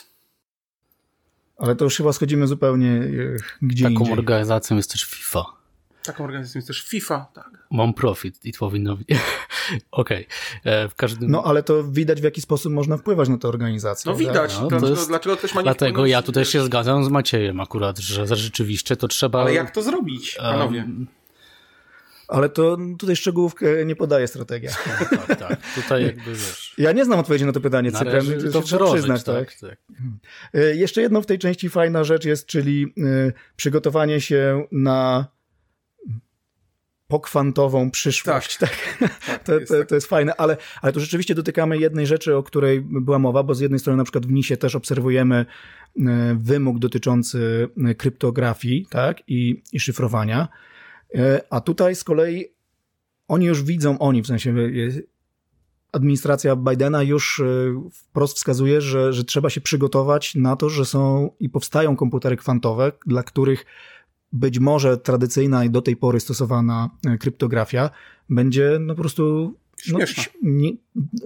[1.58, 3.08] Ale to już chyba schodzimy zupełnie e,
[3.62, 4.14] gdzie Taką indziej.
[4.14, 5.44] organizacją jest też FIFA.
[6.04, 7.68] Taką organizacją jest też FIFA, tak.
[7.72, 9.08] Mam profit i powinno być.
[9.92, 10.28] Okej.
[10.62, 10.74] Okay.
[10.74, 11.32] E, w każdym...
[11.32, 14.12] No ale to widać w jaki sposób można wpływać na tę organizację.
[14.12, 14.60] No widać.
[14.62, 15.08] No, dlaczego, jest...
[15.08, 19.08] dlaczego ktoś ma nie Dlatego ja tutaj się zgadzam z Maciejem akurat, że rzeczywiście to
[19.08, 19.42] trzeba...
[19.42, 20.80] Ale jak to zrobić, panowie?
[20.80, 21.08] Um...
[22.28, 23.54] Ale to tutaj szczegółów
[23.86, 24.72] nie podaje strategia.
[25.00, 25.60] Tak, tak, tak.
[25.76, 26.74] Tutaj jakby wiesz.
[26.78, 28.26] Ja nie znam odpowiedzi na to pytanie, Cyprian.
[28.54, 29.56] To trzeba przyznać, tak?
[29.56, 29.70] tak?
[29.70, 29.78] tak.
[30.74, 32.94] Jeszcze jedną w tej części fajna rzecz jest, czyli
[33.56, 35.28] przygotowanie się na
[37.14, 38.58] pokwantową przyszłość.
[38.58, 38.70] Tak.
[38.70, 39.10] tak.
[39.26, 42.82] tak to, to, to, jest fajne, ale, ale tu rzeczywiście dotykamy jednej rzeczy, o której
[42.82, 47.70] była mowa, bo z jednej strony na przykład w NISie też obserwujemy e, wymóg dotyczący
[47.86, 50.48] e, kryptografii tak, i, i szyfrowania,
[51.16, 52.46] e, a tutaj z kolei
[53.28, 54.56] oni już widzą, oni w sensie
[55.92, 57.42] administracja Bidena już
[57.94, 62.92] wprost wskazuje, że, że trzeba się przygotować na to, że są i powstają komputery kwantowe,
[63.06, 63.66] dla których
[64.34, 67.90] być może tradycyjna i do tej pory stosowana e, kryptografia
[68.30, 69.54] będzie no po prostu
[69.92, 70.00] no,
[70.42, 70.72] nie,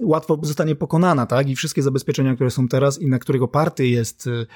[0.02, 1.48] łatwo zostanie pokonana, tak?
[1.48, 4.46] I wszystkie zabezpieczenia, które są teraz i na których oparty jest y,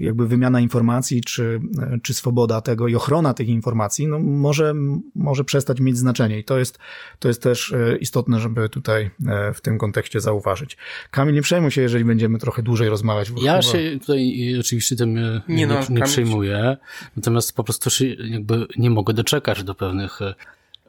[0.00, 1.60] jakby wymiana informacji, czy,
[2.02, 4.74] czy swoboda tego i ochrona tych informacji, no może,
[5.14, 6.38] może przestać mieć znaczenie.
[6.38, 6.78] I to jest,
[7.18, 9.10] to jest też istotne, żeby tutaj
[9.54, 10.76] w tym kontekście zauważyć.
[11.10, 13.32] Kamil, nie przejmuj się, jeżeli będziemy trochę dłużej rozmawiać.
[13.42, 16.76] Ja się tutaj oczywiście tym nie, nie, no, nie przejmuję,
[17.16, 20.20] natomiast po prostu się jakby nie mogę doczekać do pewnych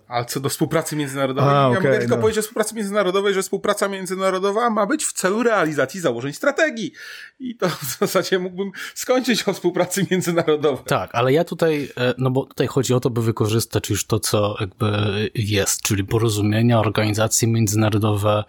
[0.09, 2.21] a co do współpracy międzynarodowej, A, ja mogę tylko no.
[2.21, 6.91] powiedzieć o współpracy międzynarodowej, że współpraca międzynarodowa ma być w celu realizacji założeń strategii.
[7.39, 10.85] I to w zasadzie mógłbym skończyć o współpracy międzynarodowej.
[10.85, 14.19] Tak, ale ja tutaj, e, no bo tutaj chodzi o to, by wykorzystać już to,
[14.19, 14.91] co jakby
[15.35, 18.43] jest, czyli porozumienia, organizacje międzynarodowe,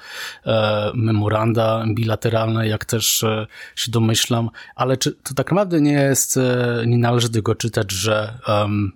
[0.46, 3.46] e, memoranda bilateralne, jak też e,
[3.76, 6.38] się domyślam, ale czy to tak naprawdę nie jest,
[6.86, 8.92] nie należy tego czytać, że um,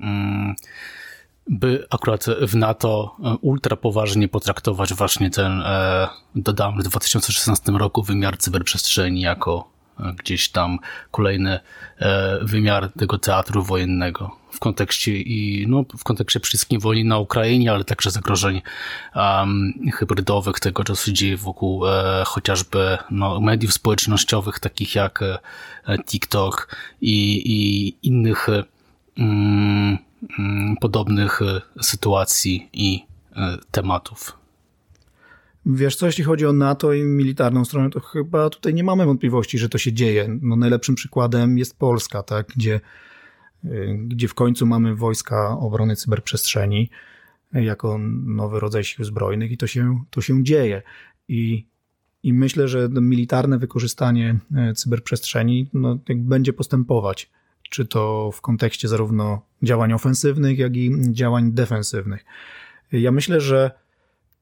[0.00, 0.54] um,
[1.48, 8.02] by akurat w NATO e, ultra poważnie potraktować właśnie ten, e, dodam, w 2016 roku
[8.02, 9.70] wymiar cyberprzestrzeni jako
[10.00, 10.78] e, gdzieś tam
[11.10, 11.60] kolejny
[12.42, 14.36] wymiar tego teatru wojennego.
[14.50, 18.62] W kontekście i no, w kontekście wszystkim wojny na Ukrainie, ale także zagrożeń
[19.14, 25.38] um, hybrydowych, tego co się dzieje wokół e, chociażby no, mediów społecznościowych, takich jak e,
[25.98, 28.48] TikTok i, i innych
[29.18, 29.98] Mm,
[30.80, 33.06] podobnych e, sytuacji i
[33.36, 34.38] e, tematów.
[35.66, 39.58] Wiesz co, jeśli chodzi o NATO i militarną stronę, to chyba tutaj nie mamy wątpliwości,
[39.58, 40.38] że to się dzieje.
[40.42, 42.80] No, najlepszym przykładem jest Polska, tak, gdzie,
[43.64, 46.90] e, gdzie w końcu mamy wojska obrony cyberprzestrzeni
[47.52, 50.82] jako nowy rodzaj sił zbrojnych i to się, to się dzieje.
[51.28, 51.66] I,
[52.22, 54.38] i myślę, że militarne wykorzystanie
[54.74, 57.30] cyberprzestrzeni no, będzie postępować
[57.70, 62.24] czy to w kontekście zarówno działań ofensywnych, jak i działań defensywnych.
[62.92, 63.70] Ja myślę, że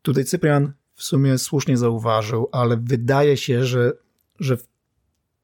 [0.02, 3.92] tutaj Cyprian w sumie słusznie zauważył, ale wydaje się, że,
[4.40, 4.66] że w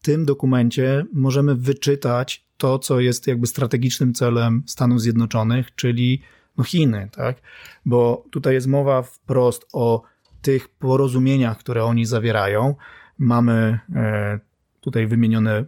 [0.03, 6.23] tym dokumencie możemy wyczytać to, co jest jakby strategicznym celem Stanów Zjednoczonych, czyli
[6.57, 7.37] no Chiny, tak?
[7.87, 10.03] Bo tutaj jest mowa wprost o
[10.43, 12.75] tych porozumieniach, które oni zawierają.
[13.19, 14.41] Mamy e,
[14.81, 15.65] tutaj wymienione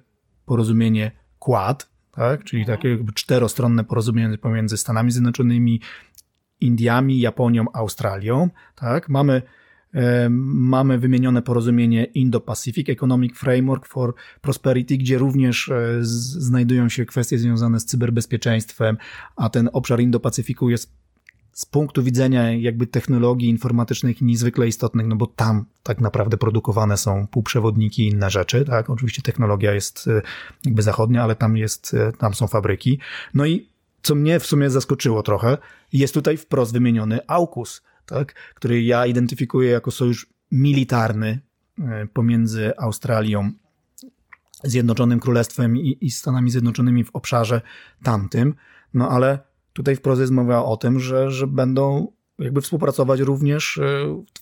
[0.47, 2.45] porozumienie Quad, tak?
[2.45, 5.81] czyli takie jakby czterostronne porozumienie pomiędzy Stanami Zjednoczonymi,
[6.61, 8.51] Indiami, Japonią, Australią.
[8.75, 9.09] Tak?
[9.09, 9.43] Mamy,
[9.95, 17.39] e, mamy wymienione porozumienie Indo-Pacific Economic Framework for Prosperity, gdzie również e, znajdują się kwestie
[17.39, 18.97] związane z cyberbezpieczeństwem,
[19.37, 21.02] a ten obszar Indo-Pacyfiku jest
[21.53, 27.27] z punktu widzenia jakby technologii informatycznych niezwykle istotnych, no bo tam tak naprawdę produkowane są
[27.27, 28.91] półprzewodniki i inne rzeczy, tak?
[28.91, 30.23] Oczywiście technologia jest e,
[30.65, 32.99] jakby zachodnia, ale tam jest, e, tam są fabryki.
[33.35, 33.69] No i
[34.03, 35.59] co mnie w sumie zaskoczyło trochę,
[35.93, 38.35] jest tutaj wprost wymieniony AUKUS, tak?
[38.55, 41.41] Który ja identyfikuję jako sojusz militarny
[41.79, 43.53] e, pomiędzy Australią
[44.65, 47.61] Zjednoczonym Królestwem i, i Stanami Zjednoczonymi w obszarze
[48.03, 48.55] tamtym,
[48.95, 53.83] no ale Tutaj wprost jest mowa o tym, że, że będą jakby współpracować również e,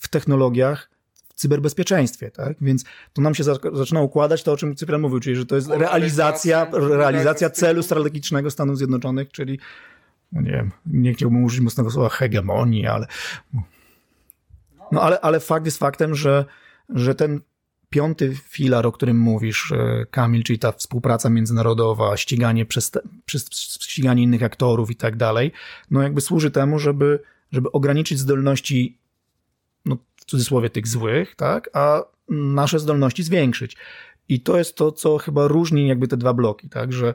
[0.01, 0.91] w technologiach,
[1.29, 2.57] w cyberbezpieczeństwie, tak?
[2.61, 5.69] Więc to nam się zaczyna układać to, o czym Cyprian mówił, czyli że to jest
[5.69, 9.59] realizacja, realizacja celu strategicznego Stanów Zjednoczonych, czyli
[10.33, 13.07] no nie wiem, nie chciałbym użyć mocnego słowa hegemonii, ale
[14.93, 16.45] no ale, ale fakt jest faktem, że,
[16.89, 17.41] że ten
[17.91, 22.93] piąty filar, o którym mówisz, e, Kamil, czyli ta współpraca międzynarodowa, ściganie, przez,
[23.25, 25.53] przez ściganie innych aktorów i tak dalej,
[25.91, 27.21] no jakby służy temu, żeby,
[27.53, 28.99] żeby ograniczyć zdolności,
[29.85, 33.77] no w cudzysłowie tych złych, tak, a nasze zdolności zwiększyć.
[34.29, 37.15] I to jest to, co chyba różni jakby te dwa bloki, tak, że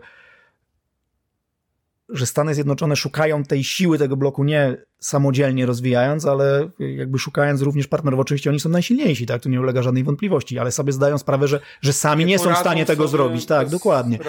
[2.09, 7.87] że Stany Zjednoczone szukają tej siły tego bloku nie samodzielnie rozwijając, ale jakby szukając również
[7.87, 8.19] partnerów.
[8.19, 9.41] Oczywiście oni są najsilniejsi, tak?
[9.41, 12.53] Tu nie ulega żadnej wątpliwości, ale sobie zdają sprawę, że, że sami nie, nie są
[12.53, 13.45] w stanie tego zrobić.
[13.45, 14.19] Tak, dokładnie.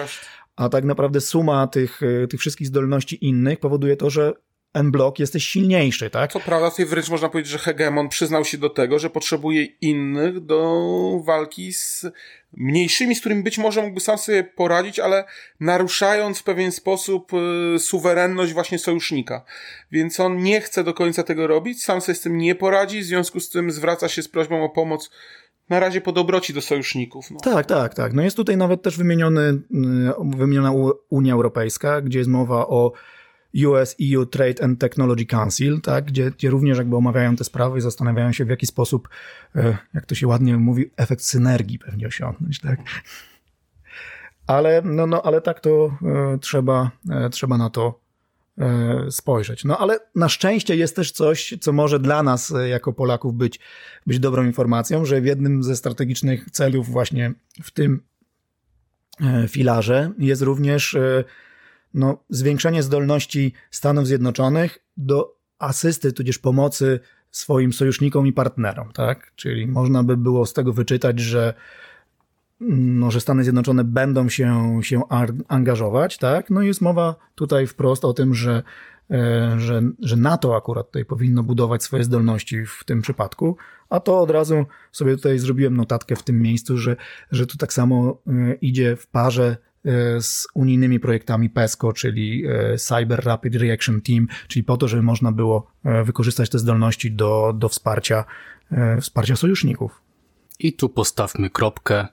[0.55, 4.33] A tak naprawdę suma tych, tych wszystkich zdolności innych powoduje to, że
[4.73, 6.31] N-Block jesteś silniejszy, tak?
[6.33, 10.39] Co prawda, tutaj wręcz można powiedzieć, że hegemon przyznał się do tego, że potrzebuje innych
[10.39, 12.05] do walki z
[12.53, 15.25] mniejszymi, z którymi być może mógłby sam sobie poradzić, ale
[15.59, 17.31] naruszając w pewien sposób
[17.75, 19.45] y, suwerenność właśnie sojusznika.
[19.91, 23.05] Więc on nie chce do końca tego robić, sam sobie z tym nie poradzi, w
[23.05, 25.09] związku z tym zwraca się z prośbą o pomoc
[25.69, 27.31] na razie po dobroci do sojuszników.
[27.31, 27.37] No.
[27.39, 28.13] Tak, tak, tak.
[28.13, 29.61] No jest tutaj nawet też wymieniony, y,
[30.37, 30.71] wymieniona
[31.09, 32.91] Unia Europejska, gdzie jest mowa o
[33.55, 37.81] US EU Trade and Technology Council, tak, gdzie, gdzie również jakby omawiają te sprawy i
[37.81, 39.09] zastanawiają się, w jaki sposób,
[39.55, 42.79] e, jak to się ładnie mówi, efekt synergii pewnie osiągnąć, tak.
[44.47, 48.07] Ale, no, no, ale tak to e, trzeba, e, trzeba na to
[49.09, 49.65] spojrzeć.
[49.65, 53.59] No ale na szczęście jest też coś, co może dla nas jako Polaków być,
[54.07, 57.33] być dobrą informacją, że w jednym ze strategicznych celów właśnie
[57.63, 58.01] w tym
[59.47, 60.97] filarze jest również
[61.97, 66.99] no, zwiększenie zdolności Stanów Zjednoczonych do asysty, tudzież pomocy
[67.31, 69.31] swoim sojusznikom i partnerom, tak?
[69.35, 71.53] Czyli można by było z tego wyczytać, że,
[72.59, 75.01] no, że Stany Zjednoczone będą się, się
[75.47, 76.49] angażować, tak?
[76.49, 78.63] No jest mowa tutaj wprost o tym, że,
[79.11, 83.57] e, że, że NATO akurat tutaj powinno budować swoje zdolności w tym przypadku,
[83.89, 86.95] a to od razu sobie tutaj zrobiłem notatkę w tym miejscu, że,
[87.31, 89.57] że tu tak samo e, idzie w parze
[90.19, 95.31] z unijnymi projektami PESCO, czyli e, Cyber Rapid Reaction Team, czyli po to, żeby można
[95.31, 98.25] było e, wykorzystać te zdolności do, do wsparcia,
[99.01, 100.01] wsparcia sojuszników.
[100.59, 102.07] I tu postawmy kropkę.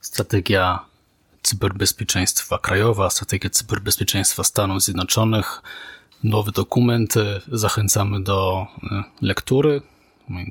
[0.00, 0.84] Strategia
[1.42, 5.62] cyberbezpieczeństwa krajowa, strategia cyberbezpieczeństwa Stanów Zjednoczonych,
[6.24, 7.14] nowy dokument.
[7.52, 8.66] Zachęcamy do
[9.22, 9.82] lektury.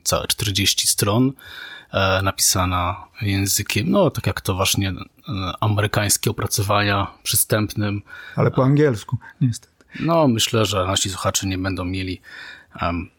[0.03, 1.33] Całe 40 stron.
[1.93, 4.93] E, napisana językiem, no tak jak to właśnie e,
[5.61, 8.01] amerykańskie opracowania przystępnym.
[8.35, 9.73] Ale po angielsku, niestety.
[9.99, 12.21] No, myślę, że nasi słuchacze nie będą mieli
[12.81, 13.09] um,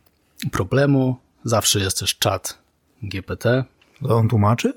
[0.52, 1.16] problemu.
[1.44, 2.59] Zawsze jest też czat
[3.02, 3.64] GPT.
[4.02, 4.72] To on tłumaczy?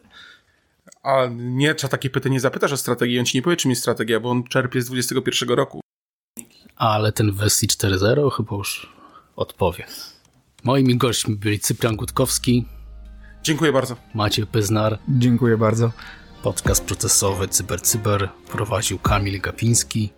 [1.04, 3.82] A nie, trzeba takie pytanie nie zapytasz o strategię, on ci nie powie, czym jest
[3.82, 5.82] strategia, bo on czerpie z 21 roku.
[6.76, 8.94] Ale ten w wersji 4.0 chyba już
[9.36, 9.86] odpowie.
[10.64, 12.66] Moimi gośćmi byli Cyprian Gutkowski,
[13.48, 13.96] Dziękuję bardzo.
[14.14, 15.00] Maciej Pyznar.
[15.10, 15.92] Dziękuję bardzo.
[16.48, 20.10] Podcast procesowy CyberCyber Cyber prowadził Kamil Gapiński.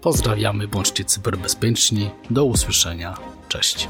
[0.00, 2.10] Pozdrawiamy, bądźcie cyberbezpieczni.
[2.30, 3.16] Do usłyszenia.
[3.48, 3.88] Cześć.